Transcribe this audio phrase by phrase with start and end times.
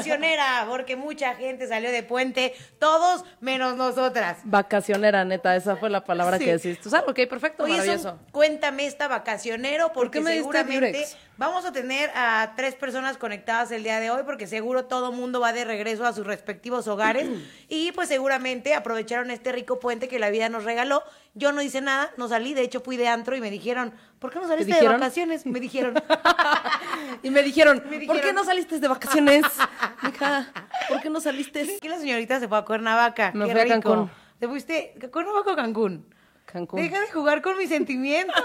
[0.00, 4.38] vacacionera, porque mucha gente salió de puente, todos menos nosotras.
[4.44, 6.44] Vacacionera, neta, esa fue la palabra Sí.
[6.44, 6.80] que decís.
[6.80, 7.08] ¿Tú sabes?
[7.08, 8.12] Ok, perfecto, maravilloso.
[8.12, 11.06] un cuéntame esta vacacionero porque qué me diste seguramente
[11.36, 15.40] vamos a tener a tres personas conectadas el día de hoy porque seguro todo mundo
[15.40, 17.26] va de regreso a sus respectivos hogares
[17.68, 21.02] y pues seguramente aprovecharon este rico puente que la vida nos regaló.
[21.34, 24.32] Yo no hice nada, no salí, de hecho fui de antro y me dijeron, ¿por
[24.32, 25.46] qué no saliste de vacaciones?
[25.46, 25.94] Me dijeron,
[27.22, 29.44] Y me dijeron, Me ¿por qué no saliste de vacaciones?
[30.08, 30.52] Hija,
[30.88, 31.78] ¿por qué no saliste?
[31.80, 33.30] que la señorita se fue a Cuernavaca.
[33.34, 33.68] Me qué fui a.
[33.68, 34.10] Cancún.
[34.38, 36.06] ¿Te fuiste a Cuernavaca o Cancún?
[36.46, 36.80] Cancún.
[36.80, 38.42] Deja de jugar con mis sentimientos.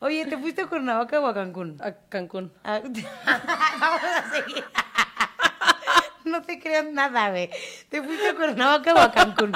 [0.00, 1.78] Oye, ¿te fuiste a Cuernavaca o a Cancún?
[1.80, 2.52] A Cancún.
[2.64, 2.80] Ah,
[3.80, 4.64] Vamos a seguir.
[6.24, 7.48] No te creas nada, güey.
[7.88, 9.52] ¿Te fuiste a Cuernavaca o a Cancún?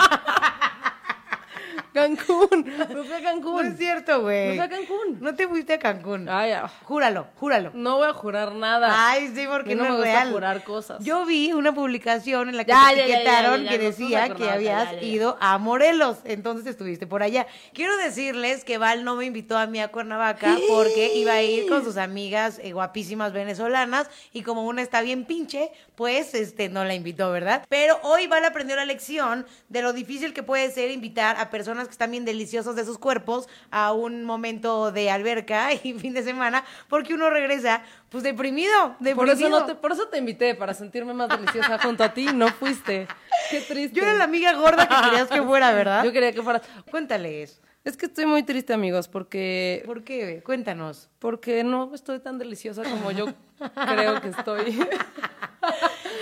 [1.93, 2.49] Cancún.
[2.65, 3.67] Me fui a No Cancún.
[3.67, 4.49] es cierto, güey.
[4.49, 5.19] Me fui a Cancún.
[5.21, 6.29] No te fuiste a Cancún.
[6.29, 7.71] Ay, ah, Júralo, júralo.
[7.75, 9.11] no voy a jurar nada.
[9.11, 10.33] Ay, sí, porque no no, me es gusta real.
[10.33, 11.05] jurar cosas.
[11.05, 14.49] Yo vi una publicación en la que Ya, te ya, etiquetaron ya, que decía que
[14.51, 17.47] habías ido a Morelos, entonces estuviste por allá.
[17.73, 21.69] Quiero decirles que Val no me invitó a mí a Cuernavaca porque iba a ir
[21.69, 26.85] con sus amigas eh, guapísimas venezolanas y como una está bien pinche, pues este no
[26.85, 27.65] la invitó, ¿verdad?
[27.69, 31.78] Pero hoy Val aprendió la lección de lo difícil que puede ser invitar a personas
[31.87, 36.23] que están bien deliciosas de sus cuerpos a un momento de alberca y fin de
[36.23, 39.17] semana porque uno regresa pues deprimido, deprimido.
[39.17, 42.27] Por eso, no te, por eso te invité, para sentirme más deliciosa junto a ti.
[42.35, 43.07] No fuiste.
[43.51, 43.97] Qué triste.
[43.97, 46.05] Yo era la amiga gorda que querías que fuera, ¿verdad?
[46.05, 46.63] Yo quería que fueras.
[46.91, 47.61] Cuéntales.
[47.85, 50.43] Es que estoy muy triste, amigos, porque ¿Por qué?
[50.45, 51.09] Cuéntanos.
[51.19, 53.27] porque no estoy tan deliciosa como yo
[53.59, 54.79] creo que estoy.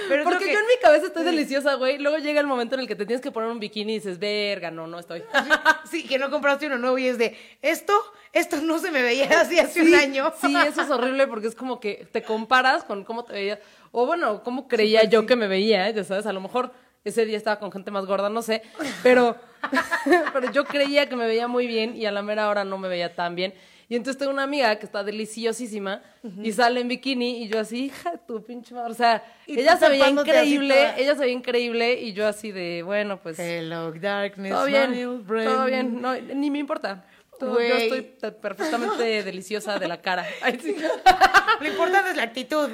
[0.09, 1.99] Pero porque que- yo en mi cabeza estoy deliciosa, güey.
[1.99, 4.19] Luego llega el momento en el que te tienes que poner un bikini y dices,
[4.19, 5.23] verga, no, no estoy.
[5.91, 7.93] Sí, que no compraste uno nuevo y es de, esto,
[8.33, 10.33] esto no se me veía así hace Sí, un año.
[10.41, 13.59] Sí, eso es horrible porque es como que te comparas con cómo te veías.
[13.93, 16.73] O bueno, cómo creía yo que me veía, ya sabes, a lo mejor
[17.05, 18.63] ese día estaba con gente más gorda, no sé,
[19.05, 19.37] pero,
[20.33, 22.89] pero yo creía que me veía muy bien y a la mera hora no me
[22.89, 23.55] veía tan bien.
[23.89, 26.03] Y entonces tengo una amiga que está deliciosísima
[26.43, 28.91] y sale en bikini y yo así, hija, tu pinche madre.
[28.91, 30.97] O sea, ella se veía increíble, toda.
[30.99, 34.93] ella se veía increíble y yo así de, bueno, pues Hello, darkness, todo bien,
[35.27, 37.05] todo bien, no, ni me importa.
[37.39, 40.25] Todo- yo estoy te- perfectamente deliciosa de la cara.
[40.43, 40.75] Ay, sí.
[41.61, 42.71] Lo importante es la actitud.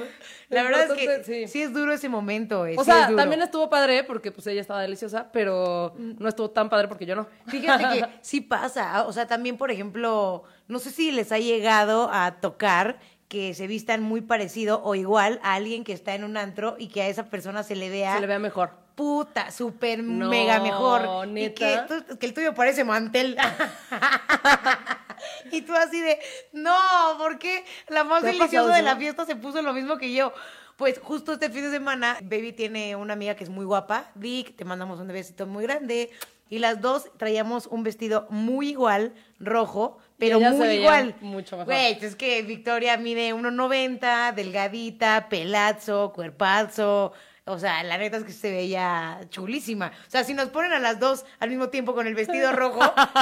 [0.48, 1.48] La verdad es que sí.
[1.48, 1.62] sí.
[1.62, 2.64] es duro ese momento.
[2.66, 6.28] eh, O sí sea, es también estuvo padre porque pues ella estaba deliciosa, pero no
[6.28, 7.26] estuvo tan padre porque yo no.
[7.48, 9.04] Fíjate que sí pasa.
[9.06, 13.66] O sea, también, por ejemplo, no sé si les ha llegado a tocar que se
[13.66, 17.08] vistan muy parecido o igual a alguien que está en un antro y que a
[17.08, 18.70] esa persona se le vea Se le vea mejor.
[18.94, 21.28] puta, súper No, mega mejor.
[21.36, 21.78] Y que,
[22.20, 23.36] el tuyo parece mantel.
[25.52, 26.18] y tú así de,
[26.52, 26.74] no,
[27.18, 30.12] ¿por qué la más ¿Te ha deliciosa de la fiesta se puso lo mismo que
[30.12, 30.32] yo?
[30.76, 34.56] Pues justo este fin de semana, Baby tiene una amiga que es muy guapa, Vic,
[34.56, 36.10] te mandamos un besito muy grande.
[36.48, 41.16] Y las dos traíamos un vestido muy igual, rojo, pero ella muy igual.
[41.20, 41.74] mucho mejor.
[41.74, 47.12] Güey, es que Victoria mide 1.90, delgadita, pelazo, cuerpazo.
[47.44, 49.90] O sea, la neta es que se veía chulísima.
[50.06, 52.78] O sea, si nos ponen a las dos al mismo tiempo con el vestido rojo,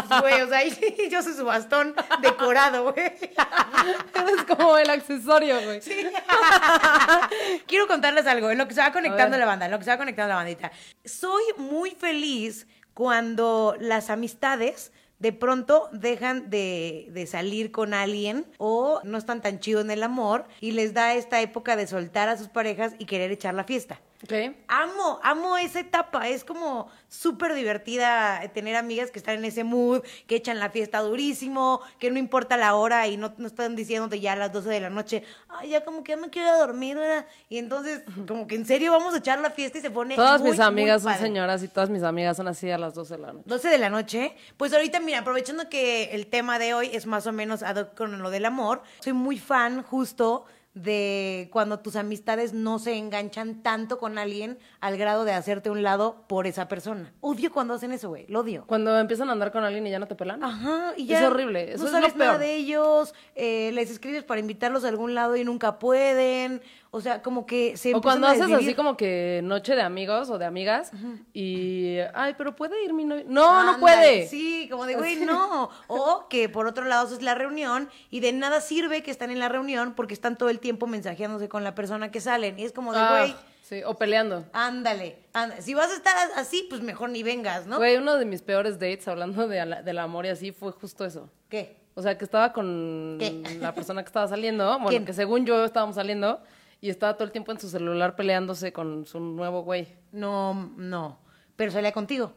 [0.09, 3.13] pues, güey, o sea, sí, yo soy su bastón decorado, güey.
[4.37, 5.81] Es como el accesorio, güey.
[7.67, 9.91] Quiero contarles algo, en lo que se va conectando la banda, en lo que se
[9.91, 10.71] va conectando la bandita.
[11.03, 19.01] Soy muy feliz cuando las amistades de pronto dejan de, de salir con alguien o
[19.05, 22.37] no están tan chido en el amor y les da esta época de soltar a
[22.37, 24.01] sus parejas y querer echar la fiesta.
[24.23, 24.55] Ok.
[24.69, 26.29] Amo, amo esa etapa.
[26.29, 31.01] Es como súper divertida tener amigas que están en ese mood, que echan la fiesta
[31.01, 34.69] durísimo, que no importa la hora y no, no están diciéndote ya a las 12
[34.69, 37.27] de la noche, ay, ya como que ya me quiero ir a dormir, ¿verdad?
[37.49, 40.17] Y entonces, como que en serio vamos a echar la fiesta y se pone.
[40.17, 42.95] Todas muy, mis amigas muy son señoras y todas mis amigas son así a las
[42.95, 43.45] 12 de la noche.
[43.47, 44.37] 12 de la noche.
[44.59, 47.95] Pues ahorita, mira, aprovechando que el tema de hoy es más o menos ad hoc
[47.95, 50.45] con lo del amor, soy muy fan justo
[50.75, 55.83] de cuando tus amistades no se enganchan tanto con alguien al grado de hacerte un
[55.83, 57.13] lado por esa persona.
[57.21, 58.25] Odio cuando hacen eso, güey.
[58.29, 58.65] Lo odio.
[58.67, 60.43] Cuando empiezan a andar con alguien y ya no te pelan.
[60.45, 62.41] Ajá, y Es ya horrible, eso no es lo sabes nada peor.
[62.41, 66.63] de ellos, eh, les escribes para invitarlos a algún lado y nunca pueden.
[66.93, 70.39] O sea, como que se O cuando haces así como que noche de amigos o
[70.39, 70.91] de amigas
[71.33, 73.25] y, ay, pero puede ir mi novio.
[73.29, 74.27] No, no puede.
[74.27, 75.71] Sí, como de, güey, no.
[75.87, 79.39] O que por otro lado es la reunión y de nada sirve que están en
[79.39, 82.59] la reunión porque están todo el tiempo mensajeándose con la persona que salen.
[82.59, 84.45] Y es como de, Ah, güey, sí, o peleando.
[84.53, 85.63] ándale, ándale.
[85.63, 87.77] Si vas a estar así, pues mejor ni vengas, ¿no?
[87.79, 91.31] Güey, uno de mis peores dates hablando de, del amor y así fue justo eso.
[91.49, 91.77] ¿Qué?
[91.95, 93.59] O sea, que estaba con ¿Qué?
[93.61, 95.05] la persona que estaba saliendo, bueno, ¿Quién?
[95.05, 96.41] que según yo estábamos saliendo,
[96.81, 99.89] y estaba todo el tiempo en su celular peleándose con su nuevo güey.
[100.13, 101.19] No, no.
[101.57, 102.33] Pero salía contigo.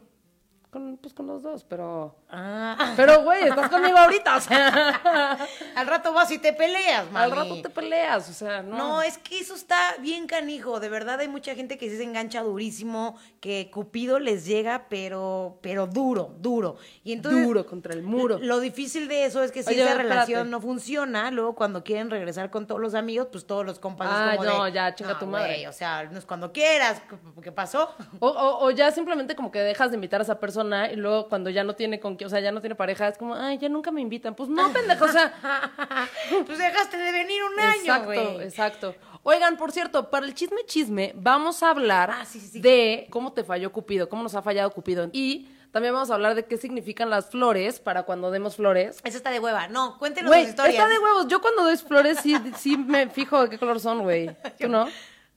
[0.74, 2.16] Con, pues con los dos, pero...
[2.28, 2.94] Ah.
[2.96, 5.38] Pero, güey, estás conmigo ahorita, o sea...
[5.76, 7.24] Al rato vas y te peleas, mami.
[7.24, 8.76] Al rato te peleas, o sea, no.
[8.76, 10.80] No, es que eso está bien canijo.
[10.80, 15.86] De verdad hay mucha gente que se engancha durísimo, que Cupido les llega, pero, pero
[15.86, 16.76] duro, duro.
[17.04, 18.38] Y entonces, Duro contra el muro.
[18.40, 20.08] Lo difícil de eso es que si Oye, esa espérate.
[20.12, 24.08] relación no funciona, luego cuando quieren regresar con todos los amigos, pues todos los compas
[24.10, 25.68] Ah, es como no, de, ya, chinga "No, tu madre".
[25.68, 27.00] o sea, no es cuando quieras.
[27.08, 27.94] ¿Qué- ¿Qué pasó?
[28.18, 31.28] O, o, o ya simplemente como que dejas de invitar a esa persona y luego
[31.28, 33.58] cuando ya no tiene con quién, o sea, ya no tiene pareja, es como, ay,
[33.58, 34.34] ya nunca me invitan.
[34.34, 35.32] Pues no, pendejo, o sea...
[36.46, 38.94] pues dejaste de venir un año, exacto, exacto.
[39.22, 42.60] Oigan, por cierto, para el chisme chisme, vamos a hablar Ah, sí, sí, sí.
[42.60, 45.08] de cómo te falló Cupido, cómo nos ha fallado Cupido.
[45.12, 49.00] Y también vamos a hablar de qué significan las flores para cuando demos flores.
[49.02, 49.66] Eso está de hueva.
[49.68, 50.76] No, cuéntenos Güey, sus historias.
[50.76, 51.26] está de huevos.
[51.28, 54.30] Yo cuando doy flores sí, sí me fijo de qué color son, güey.
[54.60, 54.88] ¿Tú no?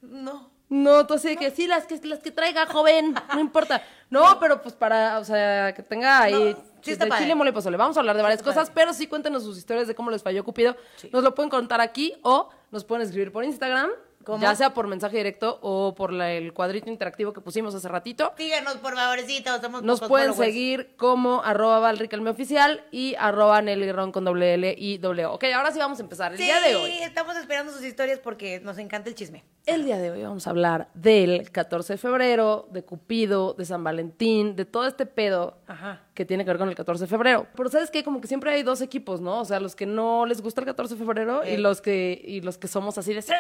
[0.02, 0.52] No.
[0.70, 3.82] No, tú así de que sí, las que, las que traiga, joven, no importa.
[4.10, 7.24] No, pero pues para, o sea, que tenga ahí No, sí de padre.
[7.24, 7.78] chile, mole pozole.
[7.78, 10.44] Vamos a hablar de varias cosas, pero sí cuéntenos sus historias de cómo les falló
[10.44, 10.76] Cupido.
[11.12, 13.90] Nos lo pueden contar aquí o nos pueden escribir por Instagram,
[14.28, 14.44] ¿Cómo?
[14.44, 18.34] ya sea por mensaje directo o por la- el cuadrito interactivo que pusimos hace ratito.
[18.38, 20.54] Díganos, por favorcito, somos Nos pocos pueden followers.
[20.54, 25.36] seguir como arroba valricalme oficial y arroba Nelly Ron con doble L y doble O.
[25.36, 26.34] Ok, ahora sí vamos a empezar.
[26.34, 26.92] El Sí, día de hoy.
[27.04, 29.46] estamos esperando sus historias porque nos encanta el chisme.
[29.66, 33.84] El día de hoy vamos a hablar del 14 de febrero, de Cupido, de San
[33.84, 36.02] Valentín, de todo este pedo Ajá.
[36.14, 37.48] que tiene que ver con el 14 de febrero.
[37.56, 39.40] Pero sabes que como que siempre hay dos equipos, ¿no?
[39.42, 41.58] O sea, los que no les gusta el 14 de febrero y Eh.
[41.58, 43.34] los que y los que somos así de sí,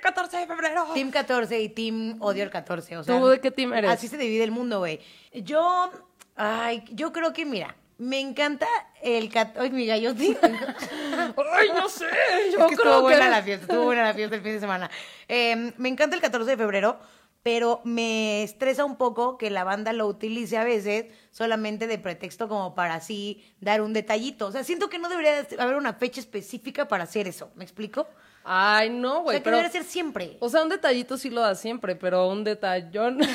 [0.00, 0.86] 14 de febrero.
[0.94, 2.96] Team 14 y Team Odio el 14.
[2.96, 3.90] O sea, ¿Tú de qué team eres?
[3.90, 5.00] Así se divide el mundo, güey.
[5.32, 5.90] Yo,
[6.36, 8.66] ay, yo creo que, mira, me encanta
[9.02, 9.60] el 14.
[9.60, 10.36] Ay, mi gallote.
[10.42, 12.04] Ay, no sé.
[12.52, 14.52] Yo Es que estuvo creo buena que la fiesta, estuvo buena la fiesta el fin
[14.52, 14.90] de semana.
[15.28, 16.98] Eh, me encanta el 14 de febrero,
[17.42, 22.48] pero me estresa un poco que la banda lo utilice a veces solamente de pretexto
[22.48, 24.48] como para así dar un detallito.
[24.48, 27.50] O sea, siento que no debería de haber una fecha específica para hacer eso.
[27.54, 28.08] ¿Me explico?
[28.48, 30.36] Ay, no, O güey, sea, que pero debería ser siempre.
[30.40, 33.18] o sea, un detallito sí lo da siempre, pero un detallón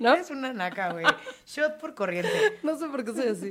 [0.00, 0.12] ¿No?
[0.12, 1.04] Eres una naca, güey.
[1.46, 2.58] Shot por corriente.
[2.64, 3.50] No sé por qué soy así.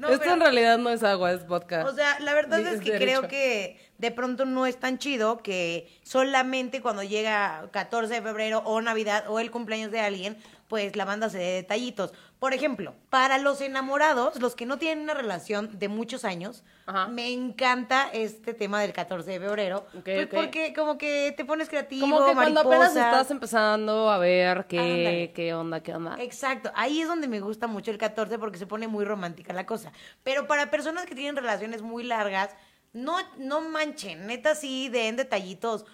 [0.00, 1.84] No, Esto pero- en realidad no es agua, es vodka.
[1.84, 3.18] O sea, la verdad es es que derecho.
[3.20, 8.62] creo que de pronto no es tan chido que solamente cuando llega 14 de febrero
[8.64, 10.38] o Navidad o el cumpleaños de alguien,
[10.72, 12.14] pues la banda se dé detallitos.
[12.38, 17.08] Por ejemplo, para los enamorados, los que no tienen una relación de muchos años, Ajá.
[17.08, 19.84] me encanta este tema del 14 de febrero.
[20.02, 24.64] Pues porque como que te pones creativo, Como que cuando apenas estás empezando a ver
[24.66, 26.16] qué, qué onda, qué onda.
[26.18, 29.66] Exacto, ahí es donde me gusta mucho el 14 porque se pone muy romántica la
[29.66, 29.92] cosa.
[30.22, 32.48] Pero para personas que tienen relaciones muy largas,
[32.94, 35.84] no, no manchen, neta sí den detallitos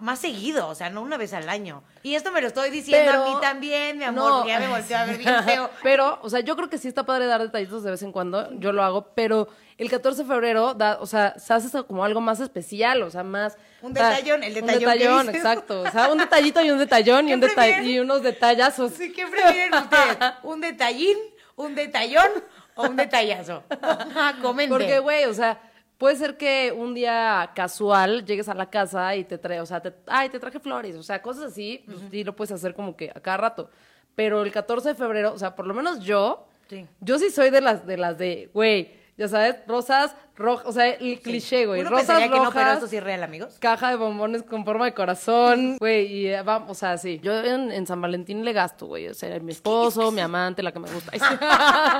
[0.00, 1.82] más seguido, o sea, no una vez al año.
[2.02, 4.46] Y esto me lo estoy diciendo Pero- a mí también, mi amor, no.
[4.46, 5.70] ya me volteó a ver bien feo.
[5.82, 8.50] Pero, o sea, yo creo que sí está padre dar detallitos de vez en cuando,
[8.58, 12.20] yo lo hago, pero el 14 de febrero, da, o sea, se hace como algo
[12.20, 13.56] más especial, o sea, más...
[13.80, 15.36] Un o sea, detallón, el detallón Un que detallón, dices.
[15.36, 15.80] exacto.
[15.82, 18.92] O sea, un detallito y un detallón y, ¿Qué un deta- y unos detallazos.
[18.92, 21.16] Así que prefieren ustedes, un detallín,
[21.54, 22.28] un detallón
[22.74, 23.62] o un detallazo.
[24.42, 24.68] Comenten.
[24.76, 25.60] Porque, güey, o sea,
[25.98, 29.80] puede ser que un día casual llegues a la casa y te trae, o sea,
[29.80, 32.96] te, ay, te traje flores, o sea, cosas así, pues sí lo puedes hacer como
[32.96, 33.70] que a cada rato.
[34.14, 36.86] Pero el 14 de febrero, o sea, por lo menos yo, Sí.
[37.00, 40.88] yo sí soy de las de las de, güey, ya sabes, rosas, rojas, o sea,
[40.88, 42.62] el cliché, güey, Uno rosas pensaría que no, rojas.
[42.62, 43.56] pero esto sí es real, amigos.
[43.58, 47.18] Caja de bombones con forma de corazón, güey, y eh, vamos, o sea, sí.
[47.22, 50.70] Yo en, en San Valentín le gasto, güey, o sea, mi esposo, mi amante, la
[50.72, 51.10] que me gusta.
[51.12, 51.34] Ay, sí.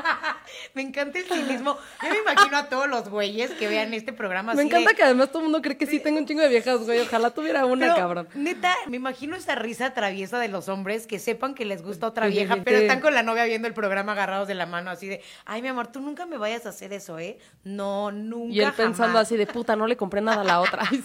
[0.75, 1.77] Me encanta el cinismo.
[2.03, 4.97] Yo me imagino a todos los güeyes que vean este programa Me así encanta de-
[4.97, 7.01] que además todo el mundo cree que sí tengo un chingo de viejas, güey.
[7.01, 8.29] Ojalá tuviera una, Pero, cabrón.
[8.35, 12.29] Neta, me imagino esa risa traviesa de los hombres que sepan que les gusta otra
[12.29, 15.07] vieja, sí, pero están con la novia viendo el programa agarrados de la mano, así
[15.07, 17.39] de, ay, mi amor, tú nunca me vayas a hacer eso, ¿eh?
[17.63, 18.53] No, nunca.
[18.53, 19.23] Y él pensando jamás".
[19.29, 20.83] así de puta, no le compré nada a la otra.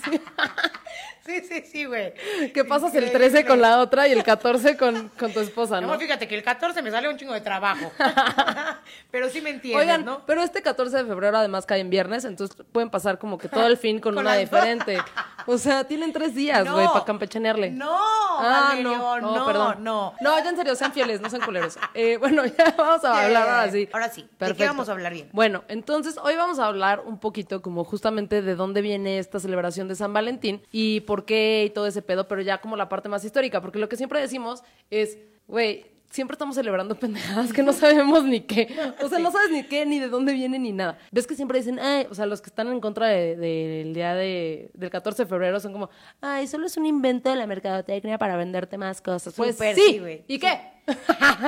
[1.25, 1.41] Sí.
[1.41, 2.13] Sí, sí, güey.
[2.53, 3.29] ¿Qué pasas el Increíble.
[3.29, 5.87] 13 con la otra y el 14 con, con tu esposa, no?
[5.87, 7.93] amor, fíjate que el 14 me sale un chingo de trabajo.
[9.11, 10.25] pero sí me entiendes, Oigan, ¿no?
[10.25, 13.65] pero este 14 de febrero además cae en viernes, entonces pueden pasar como que todo
[13.67, 14.97] el fin con, Con una diferente.
[15.45, 17.71] O sea, tienen tres días, güey, para campechanearle.
[17.71, 17.97] No,
[18.39, 19.83] Ah, Valerio, no, no, no, perdón.
[19.83, 20.13] no.
[20.19, 21.77] No, ya en serio, sean fieles, no sean culeros.
[21.93, 23.87] Eh, bueno, ya vamos a hablar ahora sí.
[23.93, 25.29] Ahora sí, ¿de qué vamos a hablar bien?
[25.31, 25.92] Bueno, entonces
[26.23, 30.11] hoy vamos a hablar un poquito como justamente de dónde viene esta celebración de San
[30.11, 33.61] Valentín y por qué y todo ese pedo, pero ya como la parte más histórica,
[33.61, 38.41] porque lo que siempre decimos es, güey, siempre estamos celebrando pendejadas que no sabemos ni
[38.41, 38.73] qué.
[39.01, 40.97] O sea, no sabes ni qué, ni de dónde viene, ni nada.
[41.11, 44.13] Ves que siempre dicen, ay, o sea, los que están en contra de- del día
[44.13, 45.89] de, del 14 de febrero son como,
[46.21, 49.33] ay, solo es un invento de la mercadotecnia para venderte más cosas.
[49.35, 50.23] Pues sí, sí, güey.
[50.27, 50.59] ¿y qué?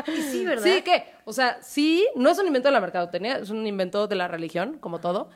[0.08, 0.64] Y sí, ¿verdad?
[0.64, 1.06] Sí, ¿qué?
[1.26, 4.28] O sea, sí, no es un invento de la mercadotecnia, es un invento de la
[4.28, 5.30] religión, como todo.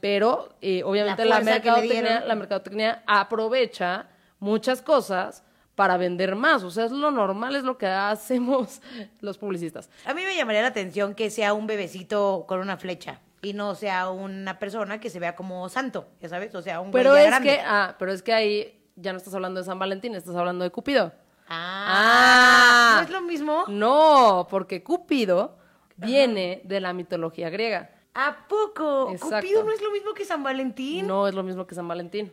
[0.00, 4.06] Pero eh, obviamente La mercadotecnia, la mercadotecnia aprovecha
[4.38, 5.44] muchas cosas
[5.80, 6.62] para vender más.
[6.62, 8.82] O sea, es lo normal, es lo que hacemos
[9.22, 9.88] los publicistas.
[10.04, 13.74] A mí me llamaría la atención que sea un bebecito con una flecha y no
[13.74, 17.28] sea una persona que se vea como santo, ya sabes, o sea, un Pero es
[17.28, 17.48] grande.
[17.48, 20.64] que, ah, pero es que ahí ya no estás hablando de San Valentín, estás hablando
[20.64, 21.12] de Cupido.
[21.48, 22.94] Ah, Ah.
[22.98, 23.64] ¿no es lo mismo?
[23.68, 25.56] No, porque Cupido
[25.96, 27.90] viene de la mitología griega.
[28.12, 29.10] ¿A poco?
[29.12, 29.36] Exacto.
[29.36, 31.06] ¿Cupido no es lo mismo que San Valentín?
[31.06, 32.30] No es lo mismo que San Valentín.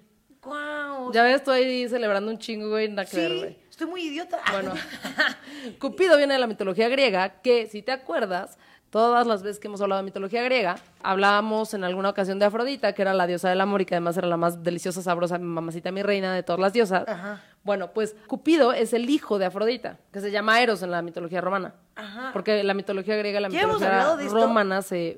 [0.48, 1.12] Guau.
[1.12, 3.58] Ya ves, estoy ahí celebrando un chingo, güey, nada que ver, sí, güey.
[3.70, 4.40] estoy muy idiota.
[4.52, 4.74] Bueno,
[5.80, 8.58] Cupido viene de la mitología griega, que si te acuerdas,
[8.90, 12.94] todas las veces que hemos hablado de mitología griega, hablábamos en alguna ocasión de Afrodita,
[12.94, 15.92] que era la diosa del amor y que además era la más deliciosa, sabrosa, mamacita,
[15.92, 17.08] mi reina de todas las diosas.
[17.08, 17.44] Ajá.
[17.64, 21.42] Bueno, pues Cupido es el hijo de Afrodita, que se llama Eros en la mitología
[21.42, 21.76] romana.
[21.96, 22.30] Ajá.
[22.32, 25.18] Porque la mitología griega la mitología romana se,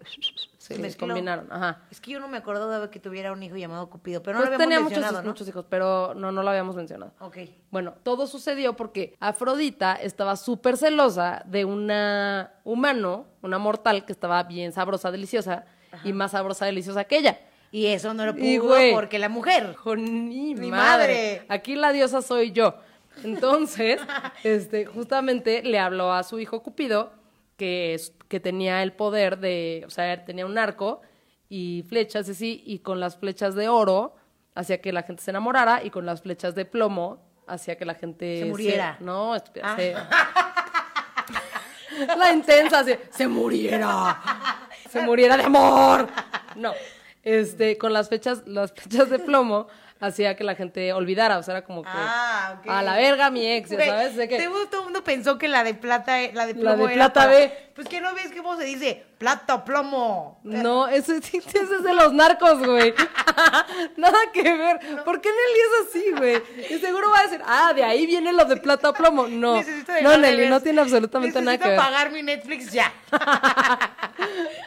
[0.76, 1.52] se combinaron.
[1.52, 1.82] Ajá.
[1.92, 4.44] Es que yo no me acordaba de que tuviera un hijo llamado Cupido, pero no
[4.46, 5.30] Pues lo habíamos tenía muchos, mencionado, ¿no?
[5.30, 7.12] muchos hijos, pero no, no lo habíamos mencionado.
[7.20, 7.38] Ok.
[7.72, 14.44] Bueno, todo sucedió porque Afrodita estaba súper celosa de una humano, una mortal que estaba
[14.44, 15.66] bien sabrosa, deliciosa
[16.04, 17.40] y más sabrosa, deliciosa que ella.
[17.72, 19.76] Y eso no lo Y, pudo güey, porque la mujer.
[19.96, 20.70] Mi madre.
[20.72, 21.46] madre.
[21.50, 22.76] Aquí la diosa soy yo.
[23.24, 24.00] Entonces,
[24.44, 27.12] este, justamente le habló a su hijo Cupido
[27.60, 28.00] que,
[28.42, 31.02] tenía el poder de, o sea, tenía un arco
[31.50, 34.16] y flechas y así, y con las flechas de oro
[34.56, 37.96] hacía que la gente se enamorara y con las flechas de plomo hacía que la
[37.96, 38.98] gente Se muriera.
[39.02, 39.76] no, Ah.
[39.76, 39.94] se-
[42.18, 44.22] la intensa, así, se muriera.
[44.90, 46.08] Se muriera de amor.
[46.56, 46.74] No.
[47.22, 49.68] Este, con las fechas, las flechas de plomo,
[50.00, 51.38] hacía que la gente olvidara.
[51.38, 51.90] O sea, era como que.
[51.92, 52.70] Ah, ok.
[52.70, 54.16] A la verga, mi ex, ¿sabes?
[54.16, 56.94] De que- todo- el mundo pensó que la de plata, la de La de era
[56.94, 57.70] plata para- B.
[57.76, 60.40] Pues que no ves cómo se dice plata plomo.
[60.44, 62.94] No, eso, es- ese es de los narcos, güey.
[63.98, 64.80] Nada que ver.
[65.06, 66.42] ¿Por qué Nelly es así, güey?
[66.70, 69.28] Y seguro va a decir, ah, de ahí viene lo de plata plomo.
[69.28, 71.92] No, Necesito no, Nelly, no tiene absolutamente nada que Necesito ver.
[71.92, 72.92] pagar mi Netflix ya.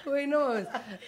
[0.05, 0.55] Güey, no.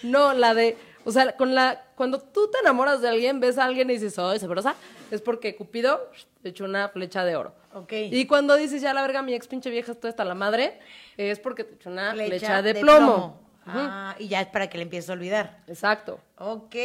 [0.03, 0.77] No, la de.
[1.05, 1.83] O sea, con la.
[1.95, 4.75] Cuando tú te enamoras de alguien, ves a alguien y dices, oh, sabrosa,
[5.11, 6.09] es porque Cupido
[6.41, 7.53] te echó una flecha de oro.
[7.73, 7.93] Ok.
[8.11, 10.79] Y cuando dices, ya la verga, mi ex pinche vieja, estoy hasta la madre,
[11.15, 13.44] es porque te echó una flecha, de, plomo.
[13.67, 15.57] Ah, y ya es para que le empieces a olvidar.
[15.67, 16.19] Exacto.
[16.37, 16.75] Ok.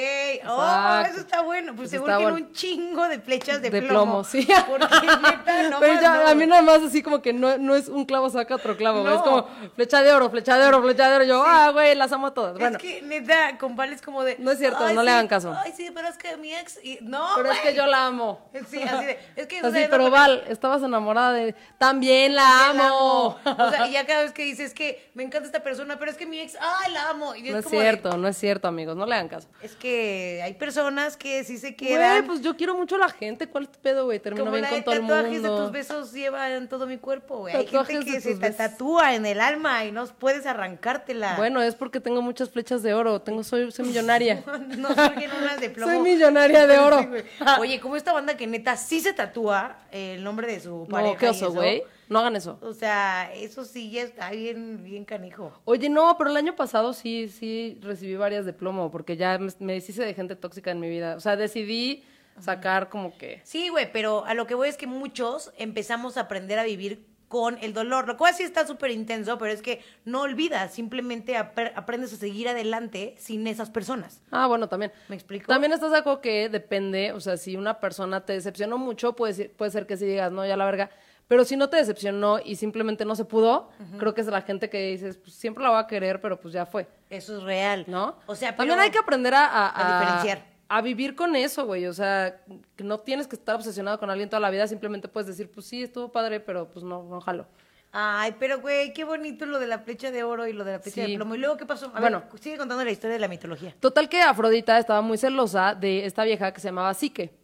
[0.47, 1.75] Oh, eso está bueno.
[1.75, 2.37] Pues Pues seguro que bueno.
[2.39, 4.23] un chingo de flechas de, De plomo.
[4.23, 4.47] plomo, sí.
[4.69, 6.29] Porque neta, no Pero más ya, no.
[6.29, 9.03] a mí nada más así como que no, no es un clavo saca otro clavo.
[9.03, 9.13] No.
[9.15, 11.25] Es como flecha de oro, flecha de oro, flecha de oro.
[11.25, 12.57] Yo, ah, güey, las amo a todas.
[12.59, 14.37] Bueno, Es que neta, con Val es como de.
[14.39, 15.53] No es cierto, "Ay, no le hagan caso".
[15.65, 16.79] Ay, sí, pero es que mi ex.
[16.85, 18.49] y- No, pero es que yo la amo.
[18.69, 19.19] Sí, así de.
[19.35, 19.61] Es que.
[19.67, 21.55] o sea, pero Val, estabas enamorada de...
[21.77, 23.37] También la la amo.
[23.45, 26.17] O sea, y ya cada vez que dices que me encanta esta persona, pero es
[26.17, 27.35] que mi ex, ay, la amo.
[27.35, 29.49] Y No es como de, cierto, no es cierto, amigos, no le hagan caso.
[29.63, 32.27] es que hay personas que sí se Güey, quedan.
[32.27, 33.49] pues yo quiero mucho a la gente.
[33.49, 34.21] ¿Cuál pedo, güey?
[34.21, 35.63] Termino como bien la con de todo el tatuajes de mundo.
[35.65, 37.55] tus besos llevan todo mi cuerpo, güey.
[37.57, 38.57] Hay gente que de se besos.
[38.57, 41.37] tatúa en el alma y no puedes arrancártela.
[41.37, 43.21] Bueno, es porque tengo muchas flechas de oro.
[43.23, 44.43] Tengo, soy, soy millonaria.
[44.79, 45.93] no surgen unas de plomo.
[45.93, 47.07] Soy millonaria de oro.
[47.11, 47.25] Güey.
[47.61, 51.13] Oye, como esta banda que neta sí se tatúa el nombre de su pareja.
[51.15, 51.83] no, qué oso, eso, güey.
[52.11, 52.59] No hagan eso.
[52.61, 55.53] O sea, eso sí ya está bien, bien canijo.
[55.65, 59.51] Oye, no, pero el año pasado sí, sí recibí varias de plomo, porque ya me,
[59.61, 61.15] me deshice de gente tóxica en mi vida.
[61.17, 62.05] O sea, decidí
[62.41, 63.41] sacar como que...
[63.45, 67.07] Sí, güey, pero a lo que voy es que muchos empezamos a aprender a vivir
[67.29, 71.37] con el dolor, lo cual sí está súper intenso, pero es que no olvidas, simplemente
[71.37, 74.21] apre- aprendes a seguir adelante sin esas personas.
[74.33, 74.91] Ah, bueno, también.
[75.09, 75.47] ¿Me explico?
[75.47, 79.35] También estás de acuerdo que depende, o sea, si una persona te decepcionó mucho, puede
[79.35, 80.91] ser, puede ser que sí digas, no, ya la verga.
[81.31, 84.69] Pero si no te decepcionó y simplemente no se pudo, creo que es la gente
[84.69, 87.85] que dices, pues siempre la voy a querer, pero pues ya fue, Eso es real.
[87.87, 88.17] ¿no?
[88.27, 90.45] O sea, también hay que aprender a, a, a diferenciar.
[90.69, 91.87] a vivir con eso, güey.
[91.87, 92.41] O sea,
[92.75, 95.67] que no tienes que estar obsesionado con alguien toda la vida, simplemente puedes decir, pues
[95.67, 97.47] sí, estuvo padre, pero pues no, no jalo.
[97.93, 100.79] Ay, pero güey, qué bonito lo de la flecha de oro y lo de la
[100.81, 101.13] flecha Sí.
[101.13, 101.37] de plomo.
[101.37, 101.93] ¿Y luego qué pasó?
[101.95, 102.25] A Bueno.
[102.29, 103.73] ver, sigue contando la historia de la mitología.
[103.79, 107.39] Total que Afrodita estaba muy celosa de esta vieja que se llamaba Psique.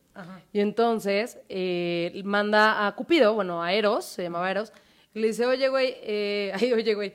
[0.52, 4.72] Y entonces eh, manda a Cupido, bueno, a Eros, se llamaba Eros,
[5.14, 7.14] Y le dice, oye, güey, eh, ay, oye, güey,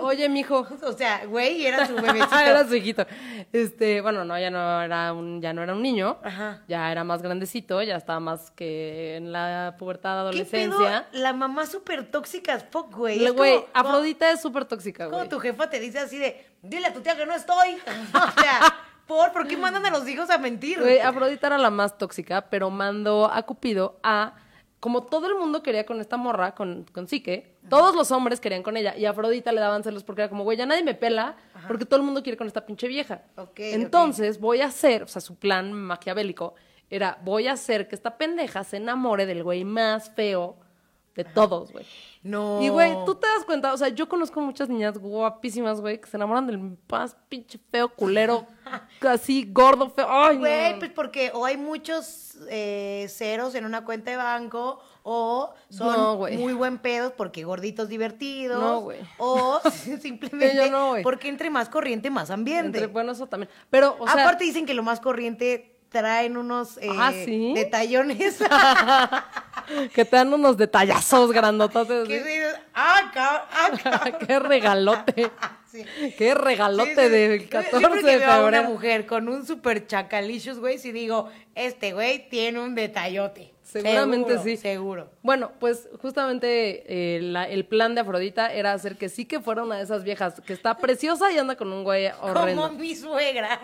[0.00, 0.66] oye, mijo.
[0.82, 2.38] O sea, güey, era su bebecito.
[2.44, 3.06] era su hijito.
[3.52, 6.18] Este, bueno, no, ya no era un, ya no era un niño.
[6.22, 6.62] Ajá.
[6.68, 10.74] Ya era más grandecito, ya estaba más que en la pubertad, ¿Qué pedo?
[10.76, 11.08] adolescencia.
[11.12, 13.24] La mamá súper tóxica fuck, güey.
[13.24, 15.28] Es Güey, como- Afrodita es súper tóxica, Como güey.
[15.30, 17.70] tu jefa te dice así de, dile a tu tía que no estoy.
[18.14, 18.60] o sea,
[19.10, 20.78] ¿por, ¿por qué mandan a los hijos a mentir?
[20.80, 24.34] Güey, Afrodita era la más tóxica, pero mandó a Cupido a.
[24.78, 28.62] Como todo el mundo quería con esta morra, con, con Psique, todos los hombres querían
[28.62, 28.96] con ella.
[28.96, 31.36] Y a Afrodita le daban celos porque era como, güey, ya nadie me pela
[31.66, 33.22] porque todo el mundo quiere con esta pinche vieja.
[33.36, 36.54] Ok, Entonces voy a hacer, o sea, su plan maquiavélico
[36.88, 40.56] era: voy a hacer que esta pendeja se enamore del güey más feo
[41.16, 41.84] de todos, güey.
[42.22, 42.60] No.
[42.62, 46.06] Y, güey, tú te das cuenta, o sea, yo conozco muchas niñas guapísimas, güey, que
[46.06, 48.46] se enamoran del más pinche feo, culero,
[49.00, 50.06] así, gordo, feo.
[50.08, 50.78] Ay, Güey, no.
[50.80, 56.16] pues porque o hay muchos eh, ceros en una cuenta de banco o son No,
[56.16, 58.60] muy buen pedos porque gorditos divertidos.
[58.60, 59.00] No, güey.
[59.18, 59.60] O
[60.00, 62.78] simplemente Yo no, porque entre más corriente, más ambiente.
[62.78, 63.50] Entre- bueno, eso también.
[63.70, 67.52] Pero, o sea, Aparte dicen que lo más corriente traen unos eh, Ah, ¿sí?
[67.54, 68.38] detallones.
[69.94, 72.08] que te dan unos detallazos grandototes.
[72.08, 72.58] que ¿sí?
[72.74, 74.18] ah, ah, cabrón".
[74.26, 75.30] Qué regalote.
[75.70, 75.84] Sí.
[76.18, 78.68] Qué regalote del Siempre 14 que de a una febrero.
[78.70, 83.54] mujer con un super chacalicious, güey, si digo, este güey tiene un detallote.
[83.62, 84.56] Seguramente Seguro, sí.
[84.56, 85.10] Seguro.
[85.22, 89.62] Bueno, pues justamente eh, la- el plan de Afrodita era hacer que sí que fuera
[89.62, 92.62] una de esas viejas que está preciosa y anda con un güey horrendo.
[92.62, 93.60] Como mi suegra.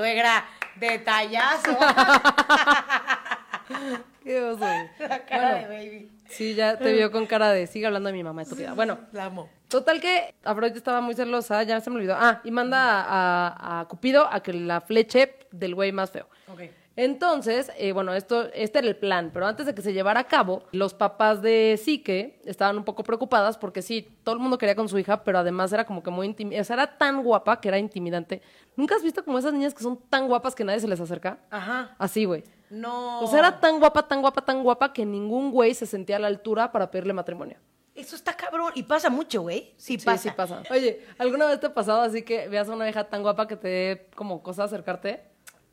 [0.00, 0.44] Suegra,
[0.76, 1.76] detallazo.
[4.22, 4.64] Qué oso.
[4.98, 6.10] La cara Bueno, de baby.
[6.28, 8.72] Sí, ya te vio con cara de sigue hablando de mi mamá estúpida.
[8.74, 9.48] Bueno, La amo.
[9.68, 12.16] Total que Afrodita estaba muy celosa, ya se me olvidó.
[12.18, 16.28] Ah, y manda a, a- a Cupido a que la fleche del güey más feo.
[16.52, 16.62] Ok.
[17.02, 20.24] Entonces, eh, bueno, esto, este era el plan, pero antes de que se llevara a
[20.24, 24.74] cabo, los papás de Sique estaban un poco preocupadas porque sí, todo el mundo quería
[24.76, 27.58] con su hija, pero además era como que muy intimidante, o sea, era tan guapa
[27.58, 28.42] que era intimidante.
[28.76, 31.38] ¿Nunca has visto como esas niñas que son tan guapas que nadie se les acerca?
[31.48, 31.94] Ajá.
[31.96, 32.44] Así, güey.
[32.68, 33.20] No.
[33.22, 36.18] O sea, era tan guapa, tan guapa, tan guapa que ningún güey se sentía a
[36.18, 37.56] la altura para pedirle matrimonio.
[37.94, 38.72] Eso está cabrón.
[38.74, 39.72] Y pasa mucho, güey.
[39.78, 40.18] Sí, Sí, pasa.
[40.18, 40.62] sí pasa.
[40.70, 43.56] Oye, ¿alguna vez te ha pasado así que veas a una vieja tan guapa que
[43.56, 45.29] te dé como cosa acercarte?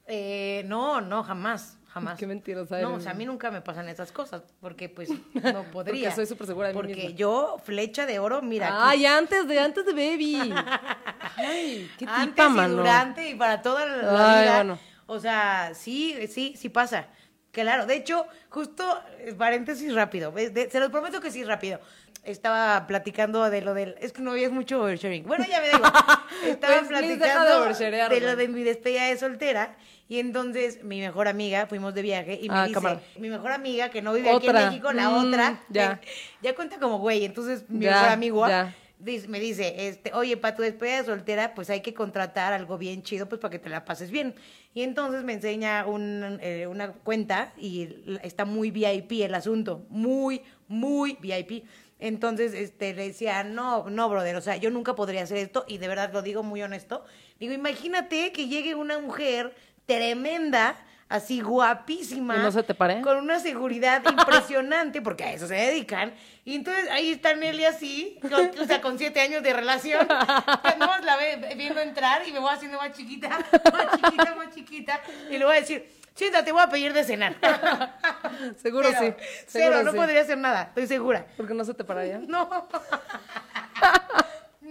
[0.07, 1.77] Eh, no, no, jamás.
[1.93, 2.19] Jamás.
[2.19, 4.43] Qué mentirosa No, o sea, a mí nunca me pasan esas cosas.
[4.61, 6.09] Porque, pues, no podría.
[6.09, 7.11] Porque soy súper segura de mí Porque misma.
[7.15, 8.67] yo, flecha de oro, mira.
[8.67, 8.77] aquí.
[8.81, 10.53] Ay, antes de, antes de Baby.
[11.37, 12.75] Ay, qué Antes tipa, y mano.
[12.77, 14.55] durante y para toda la Ay, vida.
[14.55, 14.79] bueno.
[15.07, 17.07] O sea, sí, sí, sí pasa.
[17.63, 18.83] Claro, de hecho, justo,
[19.19, 21.79] eh, paréntesis rápido, se los prometo que sí, rápido.
[22.23, 23.95] Estaba platicando de lo del...
[23.99, 25.23] Es que no es mucho oversharing.
[25.25, 25.83] Bueno, ya me digo.
[26.45, 29.75] Estaba Pues, de platicando de lo de mi despedida de soltera.
[30.09, 32.99] Y entonces mi mejor amiga, fuimos de viaje y me Ah, dice, cámara.
[33.17, 35.99] mi mejor amiga que no vive aquí en México, la Mm, otra, ya.
[36.03, 36.07] eh,
[36.41, 37.25] ya cuenta como güey.
[37.25, 38.75] Entonces mi Ya, mejor amigo ya.
[38.99, 43.03] Me dice, este, oye, para tu despedida de soltera, pues hay que contratar algo bien
[43.03, 44.35] chido, pues para que te la pases bien.
[44.73, 47.89] Y entonces me enseña un, eh, una cuenta y
[48.23, 51.65] está muy VIP el asunto, muy, muy VIP.
[51.99, 55.79] Entonces, este, le decía, no, no, brother, o sea, yo nunca podría hacer esto, y
[55.79, 57.03] de verdad lo digo muy honesto.
[57.39, 59.55] Digo, imagínate que llegue una mujer
[59.85, 60.75] tremenda,
[61.09, 62.35] así guapísima.
[62.35, 63.01] ¿Y no se te pare?
[63.01, 66.13] Con una seguridad impresionante, porque a eso se dedican.
[66.45, 70.07] Y entonces ahí está Nelly así, con- o sea, con siete años de relación.
[70.07, 75.01] Que la ve viendo entrar y me voy haciendo más chiquita, más chiquita, más chiquita.
[75.29, 77.35] Y le voy a decir, siéntate, voy a pedir de cenar.
[78.61, 79.25] Seguro Cero, sí.
[79.47, 79.97] Cero, Seguro no sí.
[79.97, 81.25] podría hacer nada, estoy segura.
[81.35, 82.19] ¿Por qué no se te pararía?
[82.27, 82.49] No.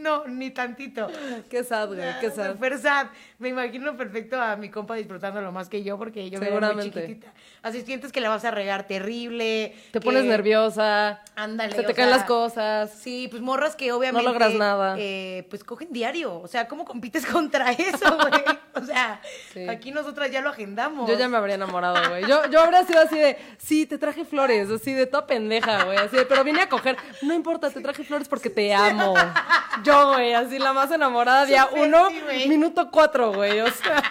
[0.06, 1.08] No, ni tantito.
[1.50, 2.52] Qué sad, güey, qué sad.
[2.52, 3.08] Super sad.
[3.40, 6.84] Me imagino perfecto a mi compa disfrutándolo más que yo porque yo me veo muy
[6.84, 7.32] chiquitita.
[7.66, 9.74] Así sientes que la vas a regar terrible.
[9.90, 11.20] Te que- pones nerviosa.
[11.34, 11.74] Ándale.
[11.74, 12.90] Se te caen sea, las cosas.
[12.92, 14.24] Sí, pues morras que obviamente.
[14.24, 14.94] No logras nada.
[14.98, 16.40] eh, pues cogen diario.
[16.40, 18.42] O sea, ¿cómo compites contra eso, güey?
[18.74, 19.20] O sea,
[19.52, 19.68] Sí.
[19.68, 21.08] aquí nosotras ya lo agendamos.
[21.08, 22.26] Yo ya me habría enamorado, güey.
[22.26, 25.96] Yo, yo habría sido así de, sí, te traje flores, así de toda pendeja, güey.
[25.98, 26.96] Así de, pero vine a coger.
[27.22, 29.14] No importa, te traje flores porque te amo.
[29.82, 32.48] Yo, güey, así la más enamorada, día uno, sí, güey.
[32.48, 33.60] minuto cuatro, güey.
[33.60, 34.02] O sea,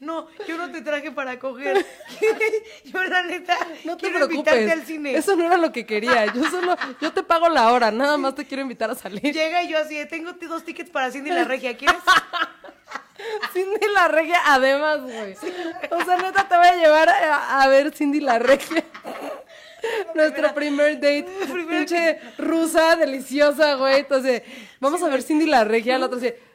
[0.00, 1.84] No, yo no te traje para coger.
[2.84, 4.80] yo, la neta, no te quiero invitarte preocupes.
[4.80, 5.16] al cine.
[5.16, 6.26] Eso no era lo que quería.
[6.32, 9.22] Yo solo, yo te pago la hora, nada más te quiero invitar a salir.
[9.22, 11.96] Llega y yo así, tengo dos tickets para Cindy la Regia, ¿quieres?
[13.52, 15.34] Cindy la Regia, además, güey.
[15.90, 18.84] O sea, neta, te voy a llevar a, a ver Cindy la Regia.
[20.14, 21.26] Nuestro primer date.
[21.68, 24.00] Pinche rusa, deliciosa, güey.
[24.00, 24.42] Entonces,
[24.80, 25.98] vamos a ver Cindy la Regia.
[25.98, 26.45] La otra dice.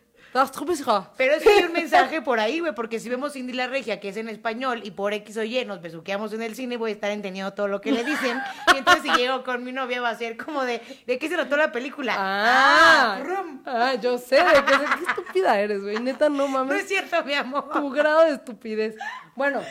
[1.18, 4.00] Pero es que hay un mensaje por ahí, güey, porque si vemos Cindy la Regia,
[4.00, 6.92] que es en español, y por X o Y nos besuqueamos en el cine, voy
[6.92, 8.40] a estar entendiendo todo lo que le dicen.
[8.74, 11.36] Y entonces si llego con mi novia va a ser como de, ¿de qué se
[11.36, 12.16] trató la película?
[12.18, 13.62] Ah, rum.
[13.66, 16.00] ah, yo sé de qué, qué estúpida eres, güey.
[16.00, 16.84] Neta, no No mames.
[16.84, 17.70] es cierto, mi amor.
[17.72, 18.96] tu grado de estupidez.
[19.36, 19.62] Bueno,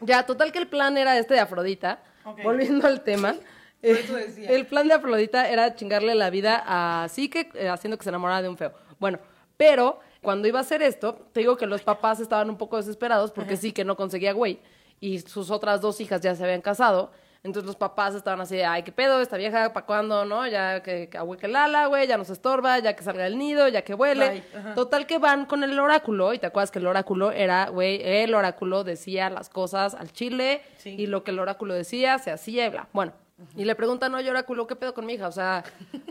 [0.00, 2.02] ya, total que el plan era este de Afrodita.
[2.42, 3.34] Volviendo al tema.
[3.82, 4.48] eh, eso decía.
[4.50, 8.40] el plan de Afrodita era chingarle la vida a Psique, eh, haciendo que se enamorara
[8.40, 8.72] de un feo.
[8.98, 9.18] Bueno,
[9.64, 13.30] pero cuando iba a hacer esto, te digo que los papás estaban un poco desesperados
[13.30, 14.58] porque sí que no conseguía güey.
[15.00, 17.10] Y sus otras dos hijas ya se habían casado.
[17.42, 20.46] Entonces los papás estaban así, de, ay, qué pedo, esta vieja, ¿para cuándo, no?
[20.46, 23.68] Ya que, que ahue que lala, güey, ya nos estorba, ya que salga del nido,
[23.68, 24.42] ya que huele.
[24.74, 28.34] Total que van con el oráculo, y te acuerdas que el oráculo era, güey, el
[28.34, 30.94] oráculo decía las cosas al chile, Sí.
[30.98, 32.88] y lo que el oráculo decía se hacía y bla.
[32.94, 33.12] Bueno,
[33.56, 35.28] y le preguntan, oye, oráculo, ¿qué pedo con mi hija?
[35.28, 35.64] O sea,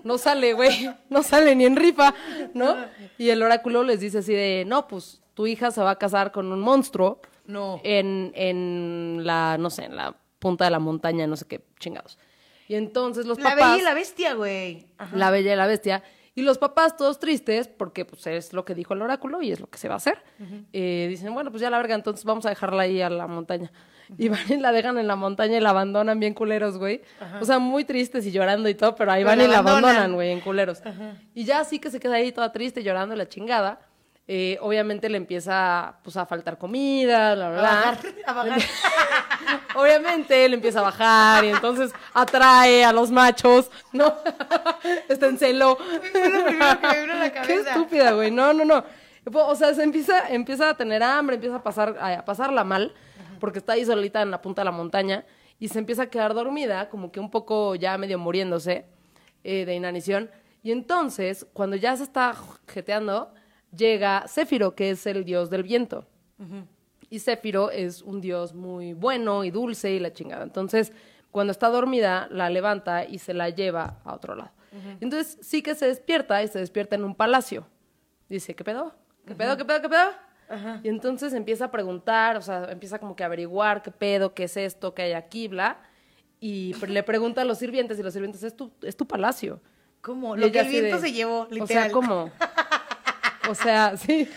[0.03, 2.13] no sale, güey, no sale ni en rifa,
[2.53, 2.75] ¿no?
[3.17, 6.31] Y el oráculo les dice así de, no, pues tu hija se va a casar
[6.31, 7.79] con un monstruo No.
[7.83, 12.17] en, en la, no sé, en la punta de la montaña, no sé qué chingados.
[12.67, 13.71] Y entonces los La papás...
[13.71, 14.87] bella y la bestia, güey.
[15.13, 16.03] La Bella y la Bestia.
[16.35, 19.59] Y los papás todos tristes, porque pues es lo que dijo el oráculo y es
[19.59, 20.17] lo que se va a hacer.
[20.71, 23.71] Eh, dicen, bueno, pues ya la verga, entonces vamos a dejarla ahí a la montaña.
[24.17, 27.01] Y van y la dejan en la montaña y la abandonan bien culeros, güey.
[27.41, 29.57] O sea, muy tristes y llorando y todo, pero ahí Pero van la y la
[29.59, 30.13] abandonan.
[30.13, 30.81] güey, en culeros.
[31.33, 33.79] Y ya así que se queda ahí toda triste, llorando la chingada.
[34.27, 37.71] eh, obviamente le empieza pues, a faltar comida, bla, bla, A bla.
[37.91, 38.61] bajar, a bajar.
[39.75, 44.13] Obviamente él empieza a bajar y entonces atrae a los machos, ¿no?
[45.09, 45.77] Está en celo.
[47.45, 48.31] Qué estúpida, güey.
[48.31, 48.83] No, no, no.
[49.33, 52.93] O sea, se empieza, empieza a tener hambre, empieza a pasar, a pasarla mal,
[53.43, 55.25] porque está ahí solita en la punta de la montaña,
[55.59, 58.85] y se empieza a quedar dormida, como que un poco ya medio muriéndose
[59.43, 60.31] eh, de inanición.
[60.61, 62.33] Y entonces, cuando ya se está
[62.69, 63.33] jeteando,
[63.75, 66.07] llega Céfiro, que es el dios del viento.
[67.09, 70.43] Y Céfiro es un dios muy bueno y dulce y la chingada.
[70.43, 70.93] Entonces,
[71.29, 74.51] cuando está dormida, la levanta y se la lleva a otro lado.
[75.01, 77.67] Entonces, sí que se despierta y se despierta en un palacio.
[78.29, 78.95] Dice, ¿qué pedo?
[79.27, 79.57] ¿Qué pedo?
[79.57, 79.81] ¿Qué pedo?
[79.81, 80.11] ¿Qué pedo?
[80.83, 84.43] Y entonces empieza a preguntar, o sea, empieza como que a averiguar qué pedo, qué
[84.45, 85.79] es esto, qué hay aquí, bla.
[86.39, 89.61] Y le pregunta a los sirvientes y los sirvientes, es tu, es tu palacio.
[90.01, 90.35] ¿Cómo?
[90.35, 91.91] Lo que el viento de- se llevó, O sea, literal.
[91.91, 92.29] ¿cómo?
[93.49, 94.27] O sea, sí.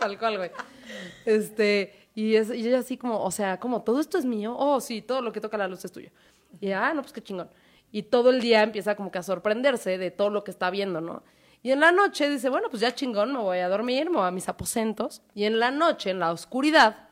[0.00, 0.50] Tal cual, güey.
[1.24, 4.54] Este, y, es, y ella así como, o sea, como, ¿todo esto es mío?
[4.58, 6.10] Oh, sí, todo lo que toca la luz es tuyo.
[6.60, 7.48] Y ah, no, pues qué chingón.
[7.92, 11.00] Y todo el día empieza como que a sorprenderse de todo lo que está viendo,
[11.00, 11.22] ¿no?
[11.62, 14.26] Y en la noche dice, bueno, pues ya chingón, me voy a dormir, me voy
[14.28, 15.22] a mis aposentos.
[15.34, 17.08] Y en la noche, en la oscuridad,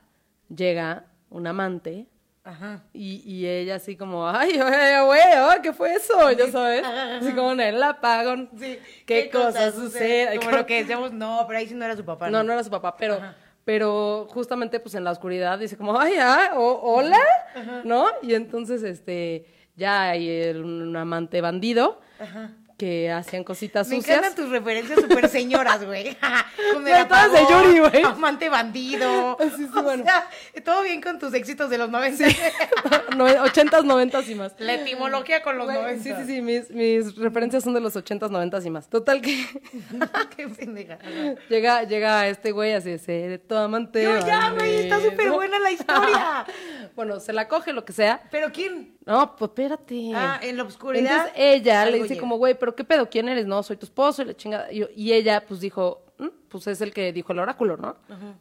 [0.55, 2.07] llega un amante
[2.45, 2.85] Ajá.
[2.93, 4.53] y, y ella así como, ay,
[5.05, 5.21] güey,
[5.63, 6.31] ¿qué fue eso?
[6.31, 6.85] Ya sabes.
[6.87, 8.49] Así como en el apagón.
[8.59, 8.79] Sí.
[9.05, 10.39] ¿Qué, cosa sucede?
[10.39, 12.31] Como lo que decíamos, no, pero ahí sí no era su papá.
[12.31, 13.21] No, no era su papá, pero,
[13.65, 17.19] pero justamente pues en la oscuridad dice como, ay, ah, hola,
[17.83, 18.07] ¿no?
[18.23, 22.01] Y entonces, este, ya hay el- un amante bandido
[22.77, 24.19] que hacían cositas Me sucias.
[24.19, 26.17] encantan tus referencias súper señoras, güey.
[27.09, 28.03] Todas de Yuri, güey.
[28.05, 29.39] Amante bandido.
[29.41, 30.05] Sí, sí, o bueno.
[30.05, 30.29] sea,
[30.65, 32.25] todo bien con tus éxitos de los 90.
[33.17, 34.53] No, 80s, 90s y más.
[34.59, 36.03] La etimología con los Güey, 90.
[36.03, 38.89] sí, sí, sí, mis, mis referencias son de los 80s, 90s y más.
[38.89, 39.47] Total que
[40.37, 40.99] Qué pendeja.
[41.49, 44.03] llega, llega este güey así de ser tu amante.
[44.03, 45.11] Yo, ya, güey, está bandido".
[45.13, 46.47] súper buena la historia.
[46.95, 48.23] Bueno, se la coge, lo que sea.
[48.31, 48.96] ¿Pero quién?
[49.07, 50.11] No, pues espérate.
[50.15, 51.13] Ah, en la oscuridad.
[51.13, 53.47] Entonces ella le dice como, güey, pero qué pedo, ¿quién eres?
[53.47, 54.71] No, soy tu esposo y la chingada.
[54.73, 57.97] Y, y ella pues dijo, "Mm, pues es el que dijo el oráculo, ¿no?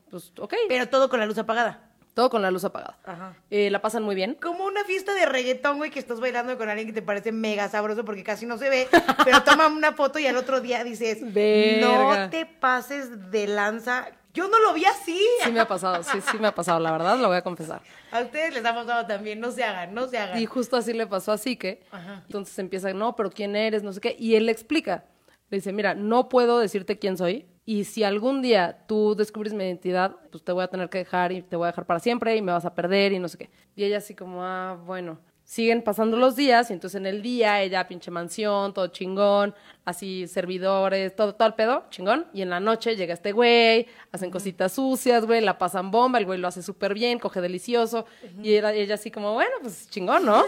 [0.10, 1.92] Pues ok, Pero todo con la luz apagada.
[2.16, 2.98] todo con la luz apagada.
[3.06, 3.36] Ajá.
[3.52, 4.38] Eh, la pasan muy bien.
[4.42, 7.68] Como una fiesta de reggaetón, güey, que estás bailando con alguien que te parece mega
[7.70, 8.88] sabroso porque casi no se ve,
[9.26, 12.24] pero toma una foto y al otro día dices, Verga.
[12.26, 14.08] no te pases de lanza.
[14.36, 15.20] Yo no lo vi así.
[15.44, 17.82] Sí me ha pasado, sí, sí me ha pasado, la verdad, lo voy a confesar.
[18.12, 20.38] A ustedes les ha pasado también, no se hagan, no se hagan.
[20.40, 22.22] Y justo así le pasó así que, Ajá.
[22.26, 23.82] entonces empieza, no, pero ¿quién eres?
[23.82, 24.16] No sé qué.
[24.20, 25.06] Y él le explica.
[25.50, 27.46] Le dice, mira, no puedo decirte quién soy.
[27.66, 31.32] Y si algún día tú descubres mi identidad, pues te voy a tener que dejar
[31.32, 33.38] y te voy a dejar para siempre y me vas a perder y no sé
[33.38, 33.50] qué.
[33.76, 35.18] Y ella así como, ah, bueno.
[35.46, 39.54] Siguen pasando los días y entonces en el día ella pinche mansión, todo chingón,
[39.86, 42.26] así servidores, todo, todo el pedo, chingón.
[42.34, 46.26] Y en la noche llega este güey, hacen cositas sucias, güey, la pasan bomba, el
[46.26, 48.08] güey lo hace súper bien, coge delicioso.
[48.42, 50.44] Y ella, ella así como, bueno, pues chingón, ¿no?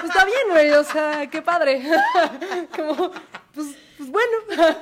[0.00, 1.80] Pues está bien, güey, o sea, qué padre.
[2.76, 3.12] como,
[3.54, 4.36] pues, pues bueno.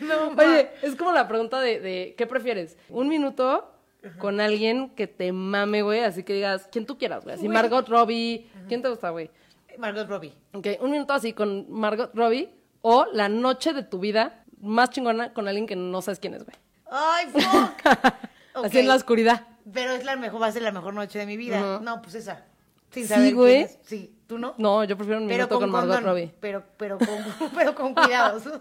[0.00, 0.30] No.
[0.36, 2.76] Oye, es como la pregunta de, de ¿qué prefieres?
[2.88, 3.75] ¿Un minuto
[4.18, 6.00] con alguien que te mame, güey?
[6.00, 7.34] Así que digas, quien tú quieras, güey.
[7.34, 7.54] Así Güey.
[7.54, 8.50] Margot Robbie.
[8.68, 9.30] ¿Quién te gusta, güey?
[9.78, 10.32] Margot Robbie.
[10.54, 12.48] Ok, un minuto así con Margot Robbie
[12.80, 16.44] o la noche de tu vida más chingona con alguien que no sabes quién es,
[16.44, 16.56] güey.
[16.90, 18.14] Ay, fuck.
[18.64, 19.46] Así en la oscuridad.
[19.70, 21.80] Pero es la mejor, va a ser la mejor noche de mi vida.
[21.82, 22.46] No, pues esa.
[23.04, 23.56] Sin Sí, güey.
[23.62, 23.78] es.
[23.84, 24.54] Sí, ¿tú no?
[24.58, 26.32] No, yo prefiero un pero minuto con, Margot condón, Robbie.
[26.40, 27.08] Pero, pero con,
[27.54, 28.42] pero con cuidados.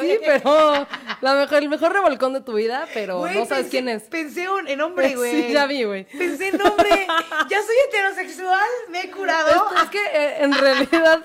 [0.00, 0.86] Sí, pero
[1.20, 4.02] la mejor, el mejor revolcón de tu vida, pero Güey, no sabes pensé- quién es.
[4.04, 5.52] Pensé un- en hombre, Sí, güey.
[5.52, 6.04] ya vi, güey.
[6.06, 7.06] Pensé en hombre.
[7.48, 9.66] Ya soy heterosexual, me he curado.
[9.76, 11.22] Es, es que eh, en realidad,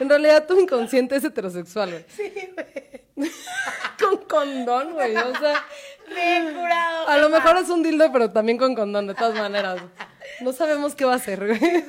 [0.00, 2.04] en realidad tu inconsciente es heterosexual, güey.
[2.08, 3.30] Sí, güey.
[3.98, 5.16] Con condón, güey.
[5.16, 5.64] O sea,
[6.14, 7.08] Me he curado.
[7.08, 9.80] a lo mejor es un dildo, pero también con condón, de todas maneras.
[10.40, 11.84] No sabemos qué va a hacer, güey.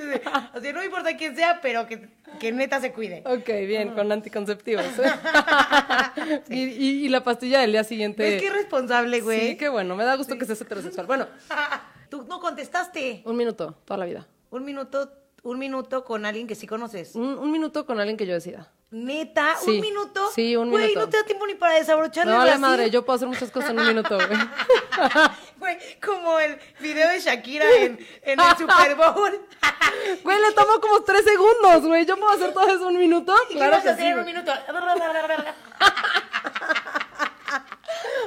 [0.56, 3.21] O sea, no importa quién sea, pero que, que neta se cuide.
[3.25, 4.86] Ok, bien, con anticonceptivos.
[6.49, 8.36] y, y- y la pastilla del día siguiente.
[8.36, 9.49] Es que irresponsable, güey.
[9.49, 11.06] Sí, qué bueno, me da gusto que seas heterosexual.
[11.08, 11.28] Bueno,
[12.10, 13.21] Tú no contestaste.
[13.25, 14.25] un minuto, toda la vida.
[14.49, 15.12] Un minuto,
[15.43, 17.13] un minuto con alguien que sí conoces.
[17.15, 18.71] Un, un minuto con alguien que yo decida.
[18.91, 19.69] Neta, Sí.
[19.75, 20.32] un minuto.
[20.34, 21.02] Sí, un Güey, minuto.
[21.06, 22.60] no te da tiempo ni para desabrocharle vale brasier.
[22.60, 24.30] madre, yo puedo hacer muchas cosas en un minuto, güey.
[25.60, 29.45] Güey, como el video de Shakira en, en el Super Bowl.
[30.23, 32.06] Güey, le tomó como tres segundos, güey.
[32.06, 33.36] ¿Yo puedo hacer todo eso en un minuto?
[33.49, 34.34] ¿Y qué Claro vas a que hacer sí, en un güey.
[34.34, 34.52] minuto?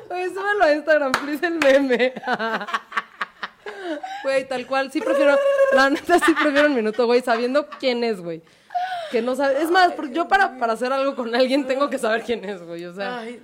[0.09, 2.13] Güey, súbelo a Instagram, please, el meme.
[4.23, 5.39] Güey, tal cual, sí prefiero,
[5.73, 8.43] la neta sí prefiero un minuto, güey, sabiendo quién es, güey.
[9.13, 11.99] Que no sabe, es más, porque yo para, para hacer algo con alguien tengo que
[11.99, 13.19] saber quién es, güey, o sea.
[13.19, 13.43] Ay,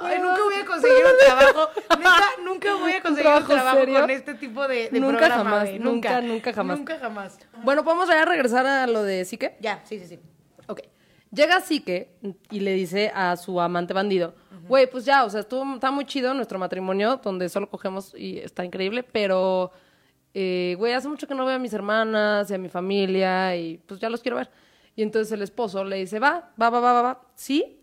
[0.00, 1.70] ay, nunca voy a conseguir un trabajo.
[1.98, 4.00] Neta, nunca voy a conseguir un trabajo serio?
[4.00, 5.78] con este tipo de, de Nunca programa, jamás, güey.
[5.80, 6.78] nunca, nunca jamás.
[6.78, 7.38] Nunca jamás.
[7.64, 9.56] Bueno, podemos ya regresar a lo de Sique.
[9.60, 10.20] Ya, sí, sí, sí.
[10.68, 10.82] Ok.
[11.32, 12.12] Llega Sique
[12.50, 14.36] y le dice a su amante bandido,
[14.68, 18.38] güey, pues ya, o sea, estuvo, está muy chido nuestro matrimonio, donde solo cogemos y
[18.38, 19.72] está increíble, pero,
[20.32, 23.78] eh, güey, hace mucho que no veo a mis hermanas y a mi familia y
[23.78, 24.48] pues ya los quiero ver.
[24.98, 27.78] Y entonces el esposo le dice, va, va, va, va, va, va, sí,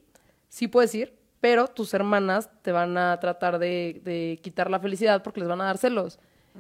[0.50, 5.24] sí puedes ir, pero tus hermanas te van a tratar de, de quitar la felicidad
[5.24, 6.20] porque les van a dar celos.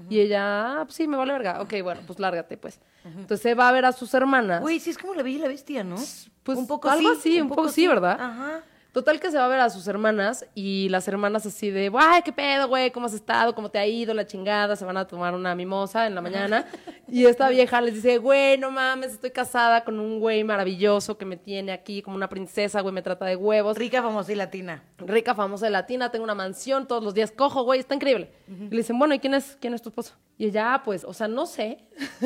[0.09, 1.61] Y ella, ah, pues sí, me vale verga.
[1.61, 2.79] Ok, bueno, pues lárgate, pues.
[3.03, 4.61] Entonces se va a ver a sus hermanas.
[4.61, 5.97] Güey, sí es como la bella y la bestia, ¿no?
[6.43, 8.17] Pues un poco algo sí, así, un poco sí, ¿verdad?
[8.17, 8.63] Ajá.
[8.95, 12.21] Total que se va a ver a sus hermanas y las hermanas así de, ay,
[12.23, 13.53] qué pedo, güey, ¿cómo has estado?
[13.53, 14.13] ¿Cómo te ha ido?
[14.13, 16.65] La chingada, se van a tomar una mimosa en la mañana.
[17.05, 21.25] Y esta vieja les dice, güey, no mames, estoy casada con un güey maravilloso que
[21.25, 23.77] me tiene aquí como una princesa, güey, me trata de huevos.
[23.77, 24.81] Rica, famosa y latina.
[24.97, 28.31] Rica, famosa de latina, tengo una mansión, todos los días cojo, güey, está increíble.
[28.47, 30.13] Y le dicen, bueno, ¿y quién es, quién es tu esposo?
[30.37, 31.79] Y ella, ah, pues, o sea, no sé.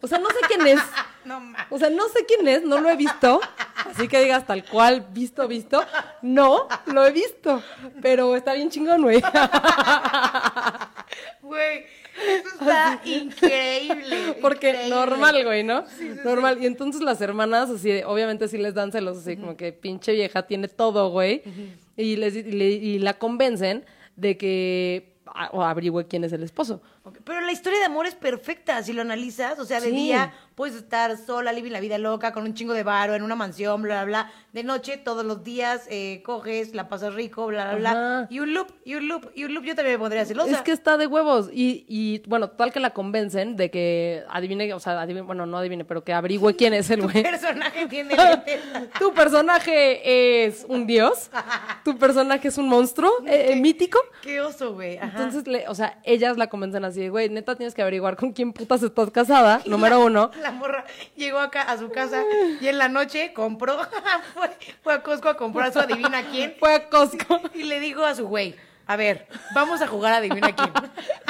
[0.00, 0.80] o sea, no sé quién es.
[1.24, 1.42] No.
[1.68, 3.38] O sea, no sé quién es, no lo he visto.
[3.84, 5.84] Así que digas tal cual, visto, visto.
[6.22, 7.62] No, lo he visto.
[8.00, 9.20] Pero está bien chingón, güey.
[11.42, 11.84] Güey,
[12.26, 14.36] eso está increíble.
[14.40, 14.94] Porque increíble.
[14.94, 15.84] normal, güey, ¿no?
[16.24, 16.62] normal.
[16.62, 20.12] Y entonces las hermanas, así, de- obviamente sí les dan celos, así como que pinche
[20.12, 21.42] vieja tiene todo, güey.
[21.96, 23.84] y, les, y, le- y la convencen
[24.18, 25.17] de que
[25.52, 26.80] o averigüe quién es el esposo.
[27.24, 29.58] Pero la historia de amor es perfecta si lo analizas.
[29.58, 29.96] O sea, de Sí.
[29.96, 33.34] día puedes estar sola, living la vida loca, con un chingo de varo, en una
[33.34, 34.32] mansión, bla, bla, bla.
[34.52, 38.26] De noche, todos los días, eh, coges, la pasas rico, bla, bla, bla.
[38.30, 39.64] Y un loop, y un loop, y un loop.
[39.64, 40.50] Yo también me pondría celosa.
[40.50, 41.48] Es que está de huevos.
[41.52, 45.56] Y, y bueno, tal que la convencen de que adivine, o sea, adivine, bueno, no
[45.58, 47.22] adivine, pero que averigüe quién es el tu güey.
[47.22, 48.14] personaje tiene.
[48.98, 51.30] Tu personaje es un dios.
[51.84, 53.98] Tu personaje es un monstruo eh, eh, mítico.
[54.22, 54.98] Qué oso, güey.
[54.98, 55.17] Ajá.
[55.18, 58.32] Entonces, le, o sea, ellas la convencen así de, güey, neta tienes que averiguar con
[58.32, 60.30] quién putas estás casada, número uno.
[60.42, 60.84] La morra
[61.16, 62.22] llegó acá a su casa
[62.60, 63.76] y en la noche compró,
[64.34, 64.50] fue,
[64.82, 67.40] fue a Costco a comprar su adivina quién Fue a Costco.
[67.54, 68.54] y le dijo a su güey,
[68.86, 70.70] a ver, vamos a jugar a adivina quién.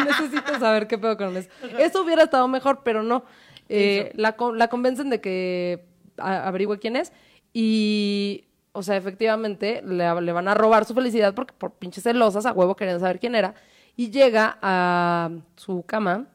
[0.07, 1.49] Necesito saber qué pedo con eso.
[1.79, 3.25] Eso hubiera estado mejor, pero no.
[3.69, 5.85] Eh, la, la convencen de que
[6.19, 7.13] a- averigüe quién es
[7.53, 12.47] y, o sea, efectivamente le, le van a robar su felicidad porque por pinches celosas
[12.47, 13.55] a huevo querían saber quién era.
[13.99, 16.29] Y llega a su cama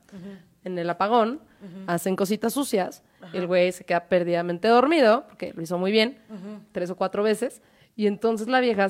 [0.66, 1.40] en el apagón,
[1.88, 6.20] hacen cositas sucias, el güey se queda perdidamente dormido porque lo hizo muy bien,
[6.74, 7.62] tres o cuatro veces.
[7.96, 8.86] Y entonces la vieja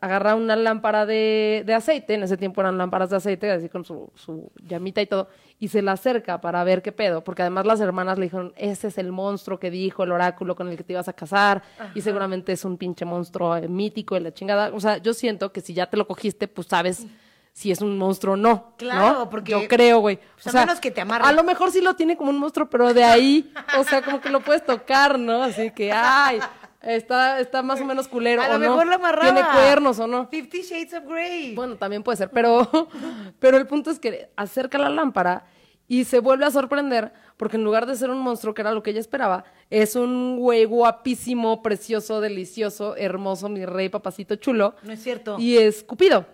[0.00, 3.84] agarra una lámpara de, de aceite, en ese tiempo eran lámparas de aceite, así con
[3.84, 7.66] su, su llamita y todo, y se la acerca para ver qué pedo, porque además
[7.66, 10.84] las hermanas le dijeron, ese es el monstruo que dijo el oráculo con el que
[10.84, 11.62] te ibas a casar,
[11.96, 14.70] y seguramente es un pinche monstruo eh, mítico de la chingada.
[14.72, 17.08] O sea, yo siento que si ya te lo cogiste, pues sabes
[17.54, 18.74] si es un monstruo o no.
[18.76, 19.30] Claro, ¿no?
[19.30, 20.18] porque- Yo creo, güey.
[20.42, 21.24] pues, a menos que te amarre.
[21.24, 24.20] A lo mejor sí lo tiene como un monstruo, pero de ahí, o sea, como
[24.20, 25.44] que lo puedes tocar, ¿no?
[25.44, 26.40] Así que, ay,
[26.82, 28.42] está, está más o menos culero.
[28.42, 28.70] A o lo no.
[28.70, 29.32] mejor lo amarraba.
[29.32, 30.26] Tiene cuernos o no.
[30.26, 31.54] Fifty Shades of Grey.
[31.54, 32.68] Bueno, también puede ser, pero,
[33.38, 35.44] pero el punto es que acerca la lámpara
[35.86, 38.82] y se vuelve a sorprender porque en lugar de ser un monstruo, que era lo
[38.82, 44.74] que ella esperaba, es un güey guapísimo, precioso, delicioso, hermoso, mi rey, papacito chulo.
[44.82, 45.36] No es cierto.
[45.38, 46.26] Y es Cupido.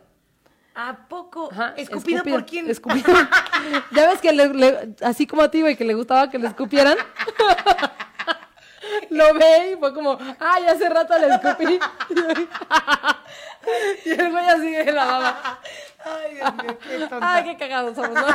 [0.82, 1.50] ¿A poco?
[1.52, 2.70] Ajá, ¿Escupido por quién?
[2.70, 3.12] Escupido.
[3.90, 6.46] ya ves que le- le- así como a ti, güey, que le gustaba que le
[6.48, 6.96] escupieran.
[9.10, 11.64] Lo ve y fue como, ay, hace rato le escupí.
[14.06, 15.58] y el güey así de la baba.
[16.02, 17.34] Ay, Dios mío, qué tonta.
[17.34, 18.26] Ay, qué cagados somos, ¿no?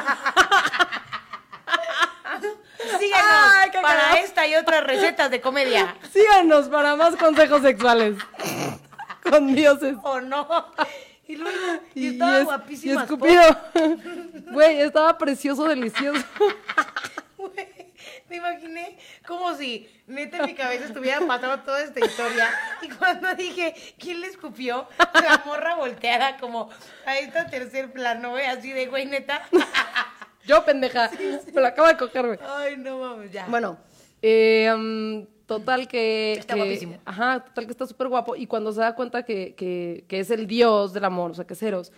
[3.00, 5.96] Síganos Ay, para esta y otras recetas de comedia.
[6.14, 8.18] Síganos para más consejos sexuales.
[9.28, 9.96] Con dioses.
[10.04, 10.48] ¿O no?
[11.28, 11.58] Y luego,
[11.94, 12.94] y, estaba es- guapísima.
[12.94, 13.42] Y escupido.
[14.52, 16.24] Güey, estaba precioso, delicioso.
[17.38, 17.68] Güey,
[18.30, 22.50] Me imaginé como si neta en mi cabeza estuviera pasando toda esta historia.
[22.82, 24.88] Y cuando dije, ¿quién le escupió?
[25.14, 26.70] La morra volteada como
[27.06, 29.44] a este tercer plano, güey, así de, güey, neta.
[30.46, 31.10] Yo, pendeja.
[31.54, 32.40] Me lo acabo de coger, güey.
[32.48, 33.46] Ay, no mames, ya.
[33.48, 33.78] Bueno,
[34.22, 36.34] eh, mm, total que...
[36.34, 36.98] Está que- guapísimo.
[37.06, 38.36] Ajá, total que está súper guapo.
[38.36, 41.46] Y cuando se da cuenta que, que, que es el dios del amor, o sea,
[41.46, 41.92] que es Eros,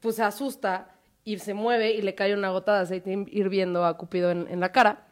[0.00, 0.90] pues se asusta
[1.24, 4.60] y se mueve y le cae una gota de aceite hirviendo a Cupido en, en
[4.60, 5.06] la cara.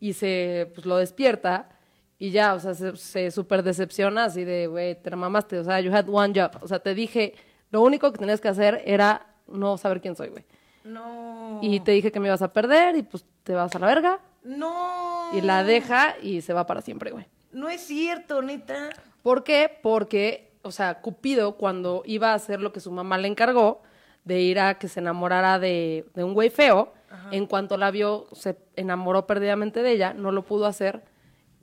[0.00, 1.70] Y se, pues lo despierta
[2.18, 5.58] y ya, o sea, se, se súper decepciona así de, güey, te mamaste.
[5.58, 6.62] O sea, you had one job.
[6.62, 7.34] O sea, te dije,
[7.70, 10.44] lo único que tenías que hacer era no saber quién soy, güey.
[10.84, 11.60] No.
[11.62, 14.20] Y te dije que me ibas a perder y pues te vas a la verga.
[14.44, 15.30] No.
[15.32, 17.26] Y la deja y se va para siempre, güey.
[17.52, 18.90] No es cierto, neta.
[19.22, 19.78] ¿Por qué?
[19.82, 23.82] Porque, o sea, Cupido, cuando iba a hacer lo que su mamá le encargó,
[24.24, 26.92] de ir a que se enamorara de, de un güey feo,
[27.30, 31.04] en cuanto la vio, se enamoró perdidamente de ella, no lo pudo hacer.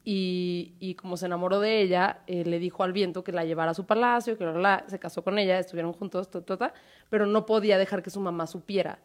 [0.04, 3.72] Y, y como se enamoró de ella, eh, le dijo al viento que la llevara
[3.72, 6.74] a su palacio, que la, se casó con ella, estuvieron juntos, ta, ta, ta,
[7.10, 9.00] pero no podía dejar que su mamá supiera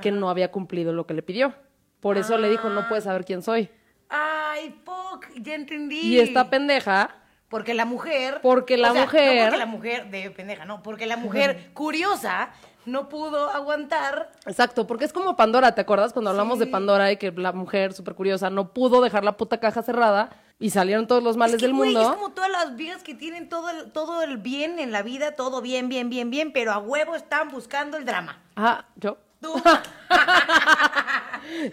[0.00, 1.54] que no había cumplido lo que le pidió.
[2.00, 3.68] Por eso le dijo, no puedes saber quién soy.
[4.08, 6.00] Ay, fuck, ya entendí.
[6.00, 7.14] Y esta pendeja
[7.48, 8.40] Porque la mujer.
[8.42, 10.10] Porque la o sea, mujer- No porque la mujer.
[10.10, 10.82] De pendeja, no.
[10.82, 12.50] Porque la mujer curiosa
[12.86, 14.32] no pudo aguantar.
[14.46, 16.12] Exacto, porque es como Pandora, ¿te acuerdas?
[16.12, 19.58] Cuando hablamos de Pandora y que la mujer súper curiosa no pudo dejar la puta
[19.60, 22.08] caja cerrada y salieron todos los males es que, del güey, mundo.
[22.10, 25.32] es como todas las viejas que tienen todo el, todo el bien en la vida,
[25.36, 28.38] todo bien, bien, bien, bien, pero a huevo están buscando el drama.
[28.56, 29.18] Ah, ¿yo?
[29.40, 29.54] Tú.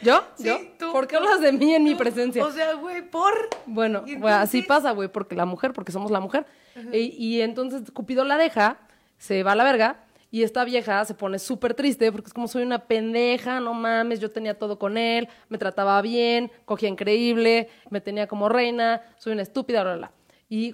[0.01, 0.23] ¿Yo?
[0.35, 0.59] Sí, ¿Yo?
[0.79, 2.45] tú, ¿Por qué tú, hablas de mí en mi presencia?
[2.45, 3.33] O sea, güey, por.
[3.65, 6.45] Bueno, güey, así pasa, güey, porque la mujer, porque somos la mujer.
[6.91, 8.77] y, y entonces Cupido la deja,
[9.17, 12.47] se va a la verga, y esta vieja se pone súper triste porque es como
[12.47, 17.69] soy una pendeja, no mames, yo tenía todo con él, me trataba bien, cogía increíble,
[17.89, 20.11] me tenía como reina, soy una estúpida, bla, bla, bla.
[20.49, 20.71] Y,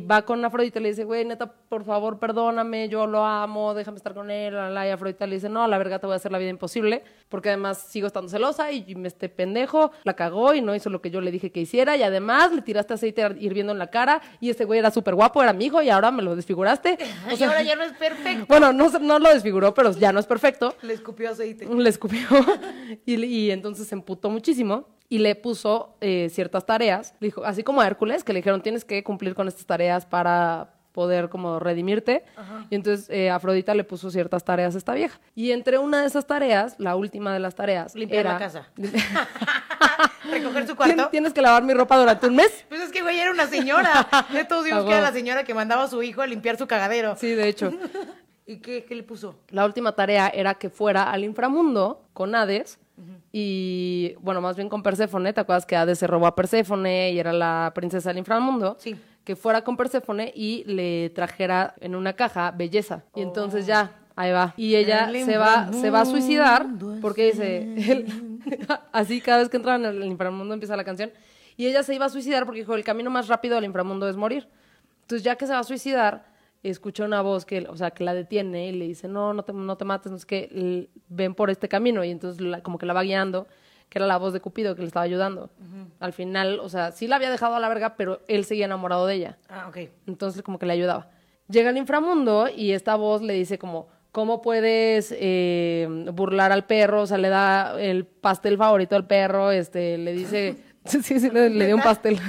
[0.00, 3.96] va con Afrodita y le dice, güey, neta, por favor, perdóname, yo lo amo, déjame
[3.96, 4.86] estar con él, la, la.
[4.86, 7.48] Y Afrodita le dice, no, la verga te voy a hacer la vida imposible, porque
[7.48, 11.10] además sigo estando celosa y me este pendejo la cagó y no hizo lo que
[11.10, 14.50] yo le dije que hiciera, y además le tiraste aceite hirviendo en la cara, y
[14.50, 16.98] este güey era súper guapo, era mi hijo, y ahora me lo desfiguraste.
[17.30, 18.44] O y sea, ahora ya no es perfecto.
[18.46, 20.74] bueno, no, se- no lo desfiguró, pero ya no es perfecto.
[20.82, 21.66] Le escupió aceite.
[21.66, 22.18] Le escupió
[23.06, 27.14] y, le- y entonces se emputó muchísimo y le puso eh, ciertas tareas.
[27.20, 30.06] Le dijo, así como a Hércules, que le dijeron tienes que cumplir con estas tareas
[30.06, 32.24] para poder como redimirte.
[32.70, 35.20] Y entonces eh, Afrodita le puso ciertas tareas a esta vieja.
[35.34, 38.32] Y entre una de esas tareas, la última de las tareas, Limpiar era...
[38.34, 38.68] la casa.
[40.30, 41.08] Recoger su cuarto.
[41.10, 42.64] Tienes que lavar mi ropa durante un mes.
[42.68, 44.08] Pues es que, güey, era una señora.
[44.32, 46.66] De todos vimos que era la señora que mandaba a su hijo a limpiar su
[46.66, 47.16] cagadero.
[47.16, 47.72] Sí, de hecho.
[48.46, 49.40] ¿Y qué, qué le puso?
[49.50, 52.78] La última tarea era que fuera al inframundo con Hades
[53.36, 55.32] y, bueno, más bien con Perséfone.
[55.32, 58.76] ¿Te acuerdas que Hades se robó a Perséfone y era la princesa del inframundo?
[58.78, 58.94] Sí.
[59.24, 63.02] Que fuera con Perséfone y le trajera en una caja belleza.
[63.12, 64.54] Y entonces ya, ahí va.
[64.56, 66.64] Y ella El se va, se va a suicidar
[67.00, 68.38] porque dice, él-
[68.92, 71.10] así cada vez que entra en el inframundo empieza la canción.
[71.56, 74.14] Y ella se iba a suicidar porque dijo, el camino más rápido al inframundo es
[74.16, 74.46] morir.
[75.02, 76.24] Entonces, ya que se va a suicidar,
[76.70, 79.52] escucha una voz que, o sea, que la detiene y le dice, no, no te,
[79.52, 82.02] no te mates, no es que ven por este camino.
[82.04, 83.46] Y entonces la- como que la va guiando,
[83.88, 85.50] que era la voz de Cupido que le estaba ayudando.
[86.00, 89.06] Al final, o sea, sí la había dejado a la verga, pero él seguía enamorado
[89.06, 89.38] de ella.
[89.48, 89.78] Ah, ok.
[90.06, 91.10] Entonces como que le ayudaba.
[91.48, 97.02] Llega al inframundo y esta voz le dice como, ¿cómo puedes eh, burlar al perro?
[97.02, 100.56] O sea, le da el pastel favorito al perro, este, le dice,
[101.02, 102.20] sí, sí, le, le dio un pastel.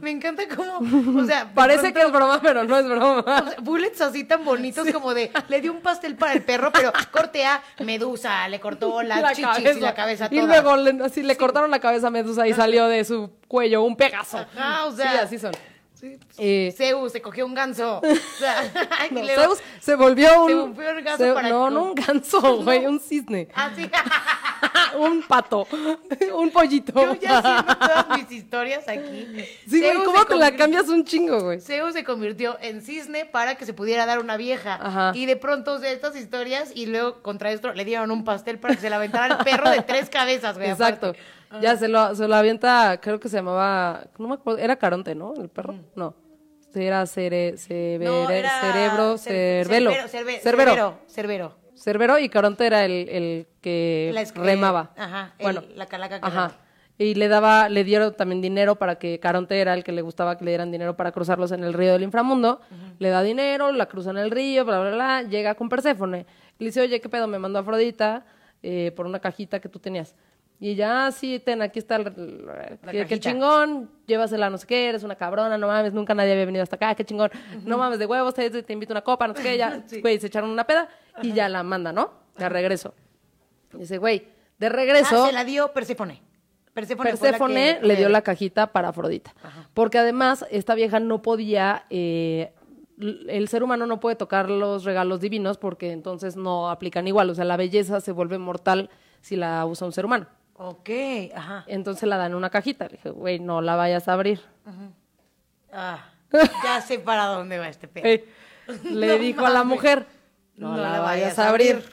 [0.00, 0.78] Me encanta cómo,
[1.20, 3.20] o sea, Parece que es broma, pero no es broma.
[3.26, 6.70] o sea, bullets así tan bonitos como de le dio un pastel para el perro,
[6.72, 10.46] pero corte a Medusa, le cortó la, chichis y la cabeza Y toda.
[10.46, 13.96] luego le, así le cortaron la cabeza a Medusa y salió de su cuello un
[13.96, 14.38] pegaso.
[14.38, 15.52] Ajá, o sea, sí, así son.
[15.94, 16.18] Sí.
[16.38, 17.98] Eh, Zeus se cogió un ganso.
[18.00, 18.62] O sea,
[19.10, 20.48] y no, Zeus se volvió un...
[20.48, 23.48] Se volvió un ganso para no, el- no un ganso, güey, un cisne.
[23.54, 23.90] Ah, sí.
[24.96, 25.66] Un pato,
[26.34, 26.92] un pollito.
[26.94, 27.42] Yo ya
[27.80, 29.28] todas mis historias aquí.
[29.68, 31.60] Sí, güey, ¿cómo te la cambias un chingo, güey?
[31.60, 34.78] Zeus se convirtió en cisne para que se pudiera dar una vieja.
[34.80, 35.12] Ajá.
[35.14, 38.74] Y de pronto sea, estas historias y luego contra esto le dieron un pastel para
[38.74, 40.70] que se la aventara el perro de tres cabezas, güey.
[40.70, 41.08] Exacto.
[41.08, 41.62] aparte.
[41.62, 45.14] Ya se lo, se lo avienta, creo que se llamaba, no me acuerdo, era Caronte,
[45.14, 45.34] ¿no?
[45.34, 45.76] El perro.
[45.94, 46.16] No.
[46.74, 49.90] Era cere, cere- No, era cerebro, cer- cervelo.
[49.92, 50.40] Cerbero, Cerbero.
[50.42, 50.98] Cerbero.
[51.06, 51.63] Cerbero.
[51.76, 54.92] Cerbero y Caronte era el, el que La remaba.
[54.96, 56.52] ajá, el- bueno, la calaca que Ajá.
[56.96, 60.38] Y le daba, le dieron también dinero para que Caronte era el que le gustaba
[60.38, 62.60] que le dieran dinero para cruzarlos en el río del inframundo.
[63.00, 65.22] Le da dinero, la cruza en el río, bla, bla, bla.
[65.22, 66.24] Llega con Perséfone.
[66.58, 67.26] Le dice, oye, ¿qué pedo?
[67.26, 68.24] Me mandó Afrodita
[68.62, 70.14] eh, por una cajita que tú tenías.
[70.60, 74.66] Y ya, "Ah, sí, ten, aquí está el, el- qué- qué, chingón, llévasela, no sé
[74.66, 77.30] qué, eres una cabrona, no mames, nunca nadie había venido hasta acá, qué chingón,
[77.64, 80.00] no mames de huevos, te, te invito una copa, no sé qué, ya, Sí.
[80.00, 80.88] güey, se echaron una peda
[81.22, 82.12] y ya la manda, ¿no?
[82.38, 82.94] De regreso.
[83.72, 84.28] Dice, güey,
[84.58, 86.22] de regreso, Ah, se la dio Perséfone
[87.80, 89.34] que- le dio la cajita para Afrodita.
[89.74, 92.52] Porque además, esta vieja no podía, eh,
[93.28, 97.34] el ser humano no puede tocar los regalos divinos porque entonces no aplican igual, o
[97.34, 98.88] sea, la belleza se vuelve mortal
[99.20, 100.26] si la usa un ser humano.
[100.56, 100.90] Ok,
[101.34, 101.64] ajá.
[101.66, 102.86] Entonces la dan en una cajita.
[102.86, 104.40] Le dije, güey, no la vayas a abrir.
[105.72, 106.10] Ah,
[106.64, 108.04] ya sé para dónde va este pedo.
[108.66, 110.06] Eh, le No dijo a la mujer,
[110.56, 111.84] no, la, vayas a abrir.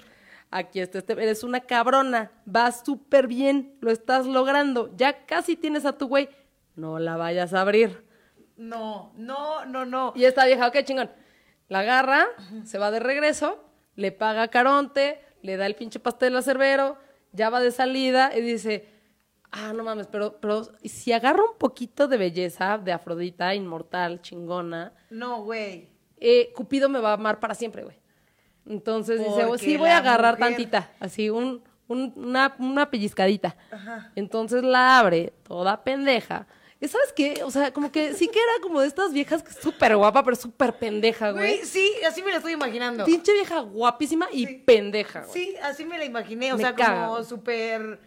[0.52, 5.86] Aquí está este, eres una cabrona, vas súper bien, lo estás logrando, ya casi tienes
[5.86, 6.30] a tu güey,
[6.76, 8.06] no la vayas a abrir.
[8.56, 10.14] No, no, no, no.
[10.16, 11.12] Y esta vieja, ok, chingón,
[11.68, 12.28] la agarra,
[12.64, 13.64] se va de regreso,
[13.96, 16.98] le paga a Caronte, le da el pinche pastel a Cerbero,
[17.32, 18.88] ya va de salida y dice,
[19.52, 24.94] ah, no mames, pero, pero si agarro un poquito de belleza de Afrodita, inmortal, chingona,
[25.10, 25.90] No, güey.
[26.20, 27.98] eh, Cupido me va a amar para siempre, güey.
[28.68, 33.56] Entonces dice, Porque sí, voy a agarrar mujer- tantita, así, un, un- una, una pellizcadita.
[34.16, 36.46] Entonces la abre, toda pendeja.
[36.82, 37.44] ¿Y sabes qué?
[37.44, 40.36] O sea, como que sí que era como de estas viejas que súper guapa, pero
[40.36, 41.58] súper pendeja, güey.
[41.58, 43.06] Güey, sí, así me la estoy imaginando.
[43.06, 44.64] Pinche vieja guapísima y Sí.
[44.66, 45.32] pendeja, güey.
[45.32, 46.52] Sí, así me la imaginé.
[46.54, 48.00] O Me sea, caga, como súper.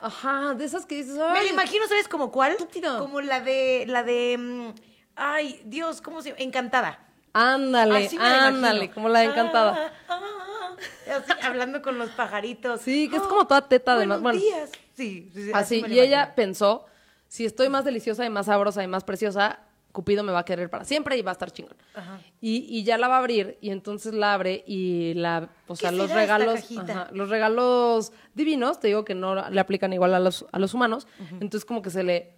[0.00, 2.56] Ajá, de esas que dices, Me la imagino, ¿sabes como cuál?
[2.98, 3.84] Como la de.
[3.86, 4.36] La de.
[4.38, 4.74] mm,
[5.14, 6.40] Ay, Dios, ¿cómo se llama?
[6.42, 7.00] Encantada.
[7.32, 9.92] Ándale, Así ándale, como la de encantada.
[10.08, 10.76] Ah, ah, ah.
[11.16, 12.80] Así, hablando con los pajaritos.
[12.80, 14.20] Sí, que es como toda teta, además.
[14.22, 14.70] Buenos Bueno, días.
[14.96, 16.86] Sí, sí, sí, Así, y ella pensó,
[17.28, 19.60] si estoy más deliciosa y más sabrosa y más preciosa,
[19.92, 21.76] Cupido me va a querer para siempre y va a estar chingón.
[21.94, 22.20] Ajá.
[22.40, 25.92] Y, y ya la va a abrir y entonces la abre y la, o sea,
[25.92, 30.46] los regalos, ajá, los regalos divinos, te digo que no le aplican igual a los,
[30.52, 32.34] a los humanos, entonces como que se le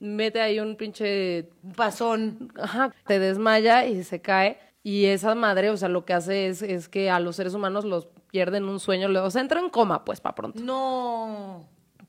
[0.00, 2.52] mete ahí un pinche pasón.
[2.60, 4.58] Ajá, te desmaya y se cae.
[4.82, 7.84] Y esa madre, o sea, lo que hace es, es que a los seres humanos
[7.84, 10.62] los pierden un sueño, o sea, entra en coma, pues, para pronto.
[10.62, 11.68] No.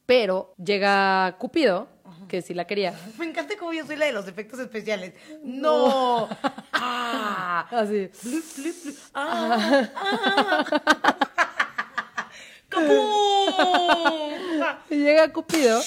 [0.10, 1.88] Pero llega Cupido,
[2.28, 3.00] que sí la quería.
[3.20, 5.14] Me encanta cómo yo soy la de los efectos especiales.
[5.44, 6.28] No.
[6.74, 7.68] ah.
[7.70, 8.10] Así.
[8.24, 8.98] Blup, blup, blup.
[9.14, 9.88] Ah,
[12.74, 14.80] ah.
[14.90, 15.80] Y llega Cupido.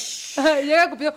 [0.63, 1.15] llega Cupido.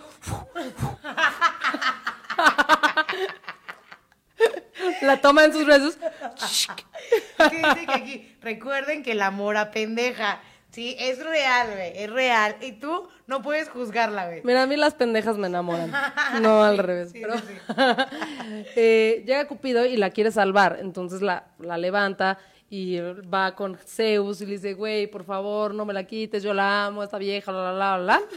[5.02, 5.96] la toma en sus brazos.
[5.96, 8.36] ¿Qué dice que aquí?
[8.40, 10.40] Recuerden que la mora pendeja.
[10.76, 11.92] Sí, es real, güey.
[11.96, 12.56] Es real.
[12.60, 14.42] Y tú no puedes juzgarla, güey.
[14.44, 15.90] Mira, a mí las pendejas me enamoran.
[16.42, 17.12] No al revés.
[17.12, 17.44] Sí, pero- sí.
[18.76, 20.76] Eh, llega Cupido y la quiere salvar.
[20.80, 22.36] Entonces la, la levanta
[22.68, 26.52] y va con Zeus y le dice, güey, por favor, no me la quites, yo
[26.52, 28.20] la amo, esta vieja, la, la, la, la.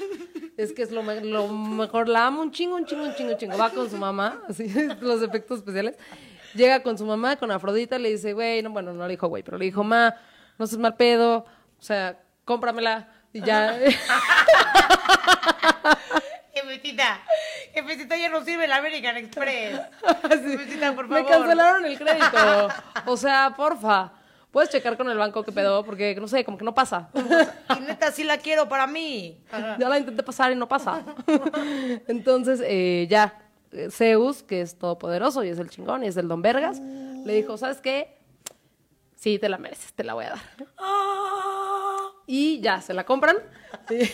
[0.58, 3.32] Es que es lo, me- lo mejor, la amo un chingo, un chingo, un chingo,
[3.32, 3.58] un chingo.
[3.58, 4.68] Va con su mamá, así,
[5.02, 5.98] los efectos especiales.
[6.54, 9.44] Llega con su mamá, con Afrodita, le dice, güey, no, bueno, no le dijo güey,
[9.44, 10.16] pero le dijo, ma,
[10.58, 11.46] no seas mal pedo,
[11.80, 12.20] o sea,
[12.50, 13.08] cómpramela.
[13.32, 13.78] Y ya,
[16.52, 17.20] Jefecita,
[17.74, 19.80] jefecita, ya no sirve el American Express.
[20.30, 21.32] Jefecita, por Me favor.
[21.32, 22.70] cancelaron el crédito.
[23.06, 24.14] O sea, porfa.
[24.52, 27.10] Puedes checar con el banco qué pedo, porque no sé, como que no pasa.
[27.78, 29.40] Y neta, sí la quiero para mí.
[29.78, 31.04] Ya la intenté pasar y no pasa.
[32.08, 33.40] Entonces, eh, ya,
[33.72, 37.34] eh, Zeus, que es todopoderoso y es el chingón y es el don Vergas, le
[37.34, 38.18] dijo, ¿sabes qué?
[39.16, 40.40] Sí, te la mereces, te la voy a dar.
[40.80, 41.69] Ah.
[42.32, 43.38] Y ya, se la compran
[43.90, 44.08] y,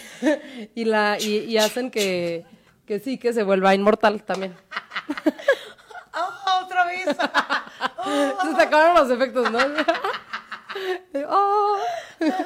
[0.82, 2.46] y la, y, y hacen que,
[2.88, 4.56] que sí, que se vuelva inmortal también.
[6.14, 7.08] Ah, otra vez.
[7.08, 9.60] Se te acabaron los efectos, ¿no?
[11.28, 11.78] Oh.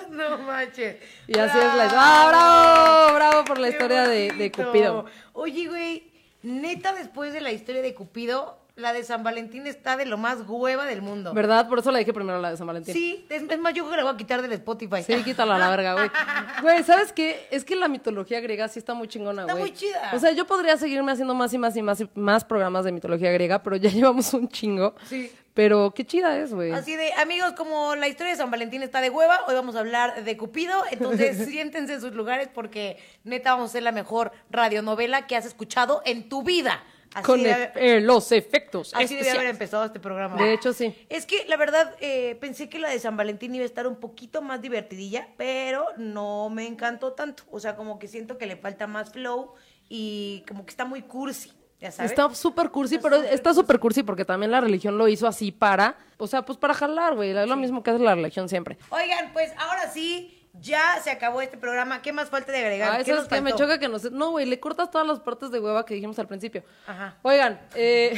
[0.09, 0.97] No manches.
[1.27, 3.15] Y así es la ¡Ah, bravo!
[3.15, 4.51] Bravo por la Qué historia de.
[4.51, 5.05] Cupido.
[5.33, 6.11] Oye, güey,
[6.41, 10.39] neta, después de la historia de Cupido, la de San Valentín está de lo más
[10.47, 11.33] hueva del mundo.
[11.33, 11.67] ¿Verdad?
[11.67, 12.93] Por eso la dije primero la de San Valentín.
[12.93, 15.03] Sí, es, es más, yo creo que la voy a quitar del Spotify.
[15.03, 16.09] Sí, quítala a la verga, güey.
[16.61, 17.47] Güey, ¿sabes qué?
[17.51, 19.63] Es que la mitología griega sí está muy chingona, Está güey.
[19.65, 20.11] muy chida.
[20.13, 22.91] O sea, yo podría seguirme haciendo más y más y más y más programas de
[22.91, 24.95] mitología griega, pero ya llevamos un chingo.
[25.07, 25.31] Sí.
[25.53, 26.71] Pero qué chida es, güey.
[26.71, 29.79] Así de, amigos, como la historia de San Valentín está de hueva, hoy vamos a
[29.79, 34.31] hablar de Cupido, entonces siéntense en sus lugares porque neta vamos a hacer la mejor
[34.51, 36.83] radionovela que has escuchado en tu vida.
[37.13, 39.49] Así Con e- eh, los efectos Así debe haber especiales.
[39.51, 40.35] empezado este programa.
[40.35, 40.93] De hecho, sí.
[41.09, 43.95] Es que la verdad eh, pensé que la de San Valentín iba a estar un
[43.95, 47.43] poquito más divertidilla, pero no me encantó tanto.
[47.49, 49.53] O sea, como que siento que le falta más flow
[49.89, 52.11] y como que está muy cursi, ya sabes.
[52.11, 55.97] Está súper cursi, pero está súper cursi porque también la religión lo hizo así para,
[56.17, 57.31] o sea, pues para jalar, güey.
[57.35, 58.77] Es lo mismo que hace la religión siempre.
[58.91, 62.01] Oigan, pues ahora sí, ya se acabó este programa.
[62.01, 62.91] ¿Qué más falta de agregar?
[62.93, 64.11] Ah, ¿Qué eso es que me choca que no sé.
[64.11, 66.63] No, güey, le cortas todas las partes de hueva que dijimos al principio.
[66.87, 67.15] Ajá.
[67.21, 68.13] Oigan, eh.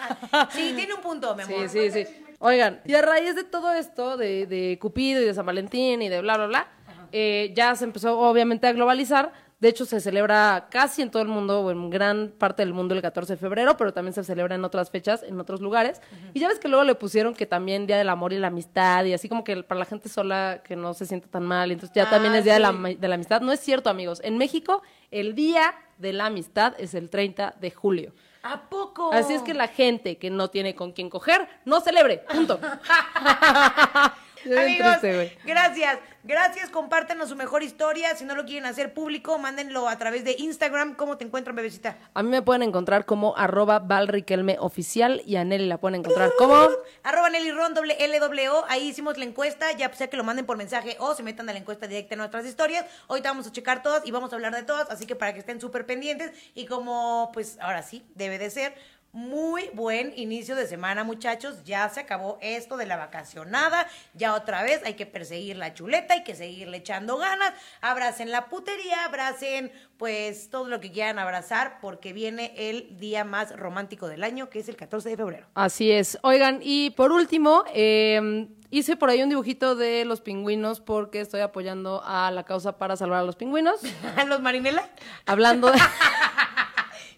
[0.50, 1.68] Sí, tiene un punto, mi amor.
[1.68, 2.26] Sí, sí, sí.
[2.38, 6.08] Oigan, y a raíz de todo esto, de, de Cupido y de San Valentín y
[6.08, 6.68] de bla, bla, bla,
[7.12, 9.32] eh, ya se empezó obviamente a globalizar.
[9.58, 12.94] De hecho, se celebra casi en todo el mundo, o en gran parte del mundo,
[12.94, 16.02] el 14 de febrero, pero también se celebra en otras fechas, en otros lugares.
[16.34, 19.06] Y ya ves que luego le pusieron que también Día del Amor y la Amistad,
[19.06, 21.94] y así como que para la gente sola que no se siente tan mal, entonces
[21.94, 23.40] ya Ah, también es Día la, de la Amistad.
[23.40, 24.20] No es cierto, amigos.
[24.22, 28.12] En México, el Día de la Amistad es el 30 de julio.
[28.42, 29.10] ¿A poco?
[29.12, 32.24] Así es que la gente que no tiene con quién coger, no celebre.
[32.30, 32.60] Punto.
[34.52, 34.98] Amigos,
[35.44, 35.98] gracias.
[36.26, 38.16] Gracias, compártanos su mejor historia.
[38.16, 40.96] Si no lo quieren hacer público, mándenlo a través de Instagram.
[40.96, 41.96] ¿Cómo te encuentran, bebecita?
[42.14, 46.32] A mí me pueden encontrar como arroba valriquelme oficial y a Nelly la pueden encontrar
[46.36, 46.68] como...
[47.04, 48.64] Arroba Nelly Ron, doble L, doble O.
[48.68, 49.70] Ahí hicimos la encuesta.
[49.70, 52.18] Ya sea que lo manden por mensaje o se metan a la encuesta directa en
[52.18, 52.86] nuestras historias.
[53.06, 54.90] Ahorita vamos a checar todas y vamos a hablar de todas.
[54.90, 56.32] Así que para que estén súper pendientes.
[56.54, 58.74] Y como, pues ahora sí, debe de ser.
[59.12, 61.64] Muy buen inicio de semana, muchachos.
[61.64, 63.86] Ya se acabó esto de la vacacionada.
[64.12, 67.54] Ya otra vez hay que perseguir la chuleta, hay que seguirle echando ganas.
[67.80, 73.56] Abracen la putería, abracen pues todo lo que quieran abrazar, porque viene el día más
[73.56, 75.46] romántico del año, que es el 14 de febrero.
[75.54, 76.18] Así es.
[76.22, 81.40] Oigan, y por último, eh, hice por ahí un dibujito de los pingüinos porque estoy
[81.40, 83.80] apoyando a la causa para salvar a los pingüinos.
[84.26, 84.88] ¿Los Marinela?
[85.24, 85.78] Hablando de...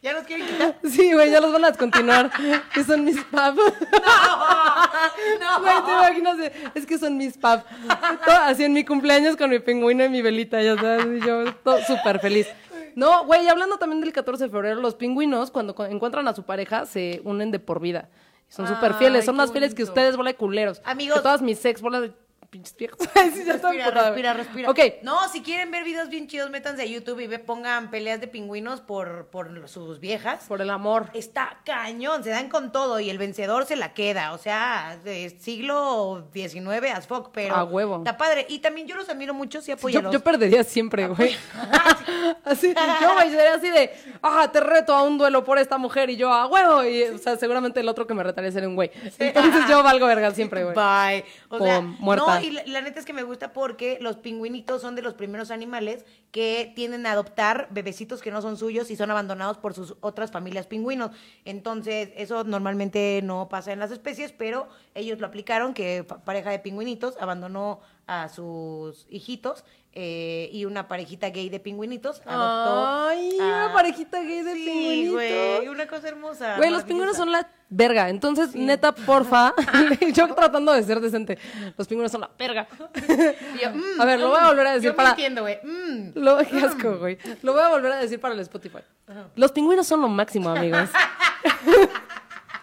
[0.03, 0.78] ¿Ya los quieren quitar?
[0.90, 2.30] Sí, güey, ya los van a descontinuar.
[2.72, 3.57] Que son mis pap.
[5.40, 7.64] No, Güey, te imaginas, de- es que son mis pap.
[8.42, 11.44] Así en mi cumpleaños con mi pingüino y mi velita, ya sabes, y yo
[11.86, 12.46] súper feliz.
[12.94, 16.42] No, güey, y hablando también del 14 de febrero, los pingüinos cuando encuentran a su
[16.44, 18.09] pareja se unen de por vida.
[18.49, 20.80] Son súper fieles, son más fieles que ustedes, bola de culeros.
[20.84, 21.18] Amigos.
[21.18, 22.12] Que todas mis ex, bola de
[22.51, 22.99] pinches viejas.
[23.14, 24.70] Ay, sí, ya estoy Respira, respira, respira.
[24.70, 28.20] Ok, No, si quieren ver videos bien chidos, métanse a YouTube y ve, pongan peleas
[28.20, 30.44] de pingüinos por, por sus viejas.
[30.49, 31.11] por el amor.
[31.14, 34.32] Está cañón, se dan con todo y el vencedor se la queda.
[34.32, 37.55] O sea, de siglo XIX as fuck, pero.
[37.55, 37.99] A huevo.
[37.99, 38.46] Está padre.
[38.49, 40.12] Y también yo los admiro mucho, sí Yo, apóyalos.
[40.12, 41.36] yo perdería siempre, güey.
[42.44, 43.90] así, yo, güey, sería así de,
[44.22, 46.84] ah, te reto a un duelo por esta mujer y yo, a huevo.
[46.84, 48.90] Y, o sea, seguramente el otro que me retaría sería un güey.
[49.18, 50.74] Entonces yo valgo verga siempre, güey.
[50.74, 51.24] Bye.
[51.49, 52.38] O sea, muerta.
[52.38, 55.14] no, y la, la neta es que me gusta porque los pingüinitos son de los
[55.14, 59.74] primeros animales que tienden a adoptar bebecitos que no son suyos y son abandonados por
[59.74, 61.11] sus otras familias pingüinos.
[61.45, 66.51] Entonces, eso normalmente no pasa en las especies, pero ellos lo aplicaron, que pa- pareja
[66.51, 72.86] de pingüinitos abandonó a sus hijitos eh, y una parejita gay de pingüinitos adoptó.
[73.09, 75.12] Ay, a- una parejita gay de Sí, pingüinitos.
[75.14, 76.56] güey, una cosa hermosa.
[76.56, 78.09] Güey, los pingüinos son la verga.
[78.09, 79.52] Entonces, neta, porfa.
[80.14, 81.38] yo tratando de ser decente.
[81.76, 82.66] Los pingüinos son la verga.
[83.62, 85.11] Yo, mm, a ver, lo voy a volver a decir yo para.
[85.11, 85.59] entiendo, güey.
[85.62, 86.12] mm.
[86.14, 87.18] Lo, qué asco, güey.
[87.42, 88.78] Lo voy a volver a decir para el Spotify.
[89.36, 90.88] Los pingüinos son lo máximo, amigos.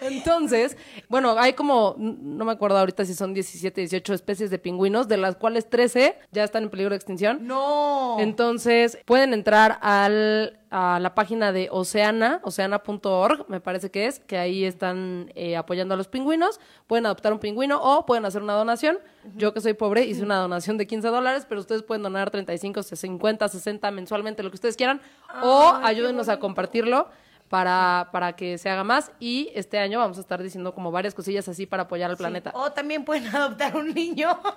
[0.07, 0.77] Entonces,
[1.09, 5.17] bueno, hay como, no me acuerdo ahorita si son 17, 18 especies de pingüinos, de
[5.17, 7.45] las cuales 13 ya están en peligro de extinción.
[7.47, 8.17] No.
[8.19, 14.37] Entonces, pueden entrar al, a la página de Oceana, oceana.org, me parece que es, que
[14.37, 16.59] ahí están eh, apoyando a los pingüinos.
[16.87, 18.99] Pueden adoptar un pingüino o pueden hacer una donación.
[19.35, 22.83] Yo que soy pobre hice una donación de 15 dólares, pero ustedes pueden donar 35,
[22.83, 25.01] 50, 60 mensualmente, lo que ustedes quieran.
[25.41, 27.07] o ayúdenos a compartirlo
[27.49, 29.11] para, para que se haga más.
[29.19, 32.51] Y este año vamos a estar diciendo como varias cosillas así para apoyar al planeta.
[32.53, 34.39] O también pueden adoptar un niño.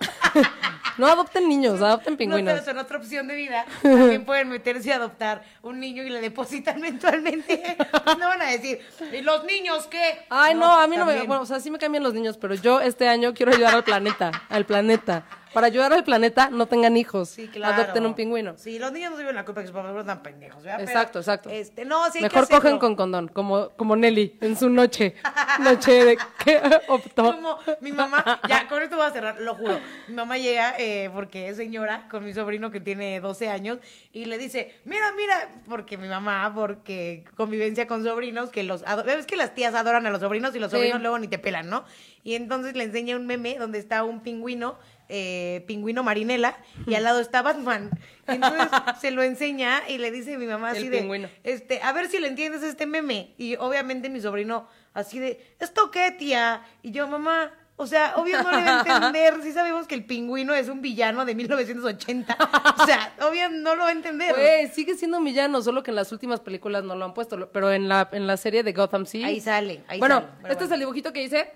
[0.99, 2.53] No adopten niños, adopten No, pingüinos.
[2.55, 3.65] pero son otra opción de vida.
[3.83, 7.77] También pueden meterse a adoptar un niño y le depositan mensualmente.
[8.19, 8.81] no van a decir,
[9.13, 10.27] ¿y los niños qué?
[10.29, 11.23] Ay, no, a mí no me.
[11.23, 13.85] Bueno, o sea, sí me cambian los niños, pero yo este año quiero ayudar al
[13.85, 14.33] planeta.
[14.49, 15.25] Al planeta.
[15.53, 17.29] Para ayudar al planeta, no tengan hijos.
[17.31, 17.75] Sí, claro.
[17.83, 18.55] Adopten un pingüino.
[18.57, 20.79] Sí, los niños no viven la culpa que sus papás tan pendejos, ¿verdad?
[20.79, 21.51] Pero, Exacto, exacto.
[21.51, 25.15] Este, no, sí hay que Mejor cogen con condón, como, como Nelly en su noche.
[25.61, 27.35] Noche de que optó.
[27.35, 29.79] Como mi mamá, ya con esto voy a cerrar, lo juro.
[30.07, 33.79] Mi mamá llega, eh, porque es señora, con mi sobrino que tiene 12 años,
[34.13, 39.27] y le dice, mira, mira, porque mi mamá, porque convivencia con sobrinos, que los ves
[39.27, 40.77] que las tías adoran a los sobrinos y los Sí.
[40.77, 41.85] sobrinos luego ni te pelan, ¿no?
[42.23, 44.79] Y entonces le enseña un meme donde está un pingüino,
[45.09, 46.57] eh, pingüino marinela,
[46.87, 47.91] y al lado está Batman.
[48.27, 48.69] Entonces
[49.01, 51.29] se lo enseña y le dice a mi mamá El así de, pingüino.
[51.45, 53.35] este, a ver si le entiendes este meme.
[53.39, 56.63] Y obviamente mi sobrino así de, ¿esto qué, tía?
[56.83, 59.35] Y yo, mamá, o sea, obvio no le va a entender.
[59.43, 62.37] Sí sabemos que el pingüino es un villano de 1980.
[62.77, 64.35] O sea, obvio no lo va a entender.
[64.35, 67.51] Güey, sigue siendo un villano, solo que en las últimas películas no lo han puesto.
[67.53, 69.23] Pero en la, en la serie de Gotham sí.
[69.23, 70.65] Ahí sale, ahí bueno, sale, este bueno.
[70.67, 71.53] es el dibujito que hice.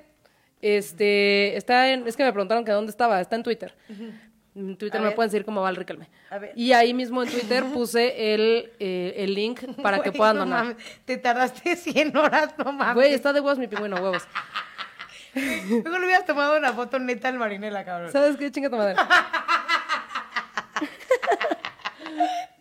[0.63, 3.75] Este, está en, es que me preguntaron que dónde estaba, está en Twitter.
[4.55, 5.17] En Twitter A me ver.
[5.17, 6.09] pueden seguir como Val Riquelme.
[6.31, 6.53] A ver.
[6.55, 10.45] Y ahí mismo en Twitter puse el, eh, el link para que Güey, puedan no
[10.45, 10.65] donar.
[10.67, 12.95] mames, te tardaste 100 horas, no mames.
[12.95, 14.23] Güey, está de huevos mi pingüino, huevos.
[15.35, 18.13] Luego le hubieras tomado una foto neta al marinela, cabrón.
[18.13, 18.53] ¿Sabes qué?
[18.53, 18.95] Chinga tu madre.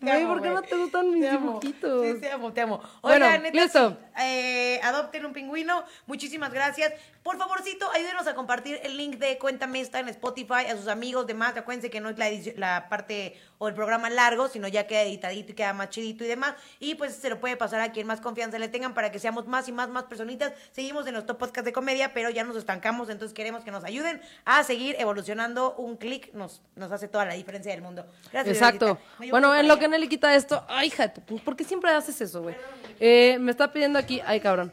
[0.00, 2.06] Güey, ¿por qué no te gustan mis Te dibujitos?
[2.06, 2.82] Sí, te amo, te amo.
[3.02, 3.98] Bueno, Oigan, neta, listo.
[4.20, 5.84] eh, adopten un pingüino.
[6.06, 6.92] Muchísimas gracias.
[7.22, 11.26] Por favorcito, ayúdenos a compartir el link de Cuéntame esta en Spotify a sus amigos,
[11.26, 11.56] demás.
[11.56, 15.52] Acuérdense que no es la, la parte o el programa largo, sino ya queda editadito
[15.52, 16.54] y queda más chidito y demás.
[16.80, 19.46] Y pues se lo puede pasar a quien más confianza le tengan para que seamos
[19.46, 20.52] más y más, más personitas.
[20.72, 24.20] Seguimos en nuestro podcast de comedia, pero ya nos estancamos, entonces queremos que nos ayuden
[24.44, 25.76] a seguir evolucionando.
[25.76, 28.04] Un clic nos, nos hace toda la diferencia del mundo.
[28.32, 28.56] Gracias.
[28.56, 28.98] Exacto.
[29.30, 31.92] Bueno, en lo que Nelly quita esto, ay, hija, de tu pu- ¿por qué siempre
[31.92, 32.56] haces eso, güey?
[32.98, 34.72] Eh, me está pidiendo aquí, ay, cabrón.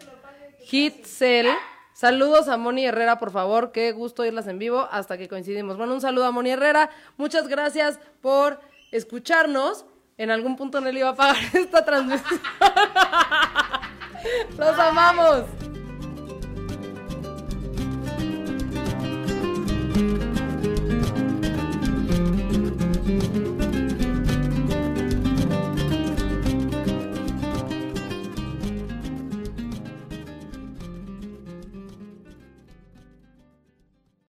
[0.72, 1.48] Hitcel.
[2.00, 3.74] Saludos a Moni Herrera, por favor.
[3.74, 5.76] Qué gusto irlas en vivo hasta que coincidimos.
[5.76, 6.90] Bueno, un saludo a Moni Herrera.
[7.18, 9.86] Muchas gracias por escucharnos.
[10.18, 12.40] En algún punto Nelly va a pagar esta transmisión.
[14.58, 15.44] Los amamos.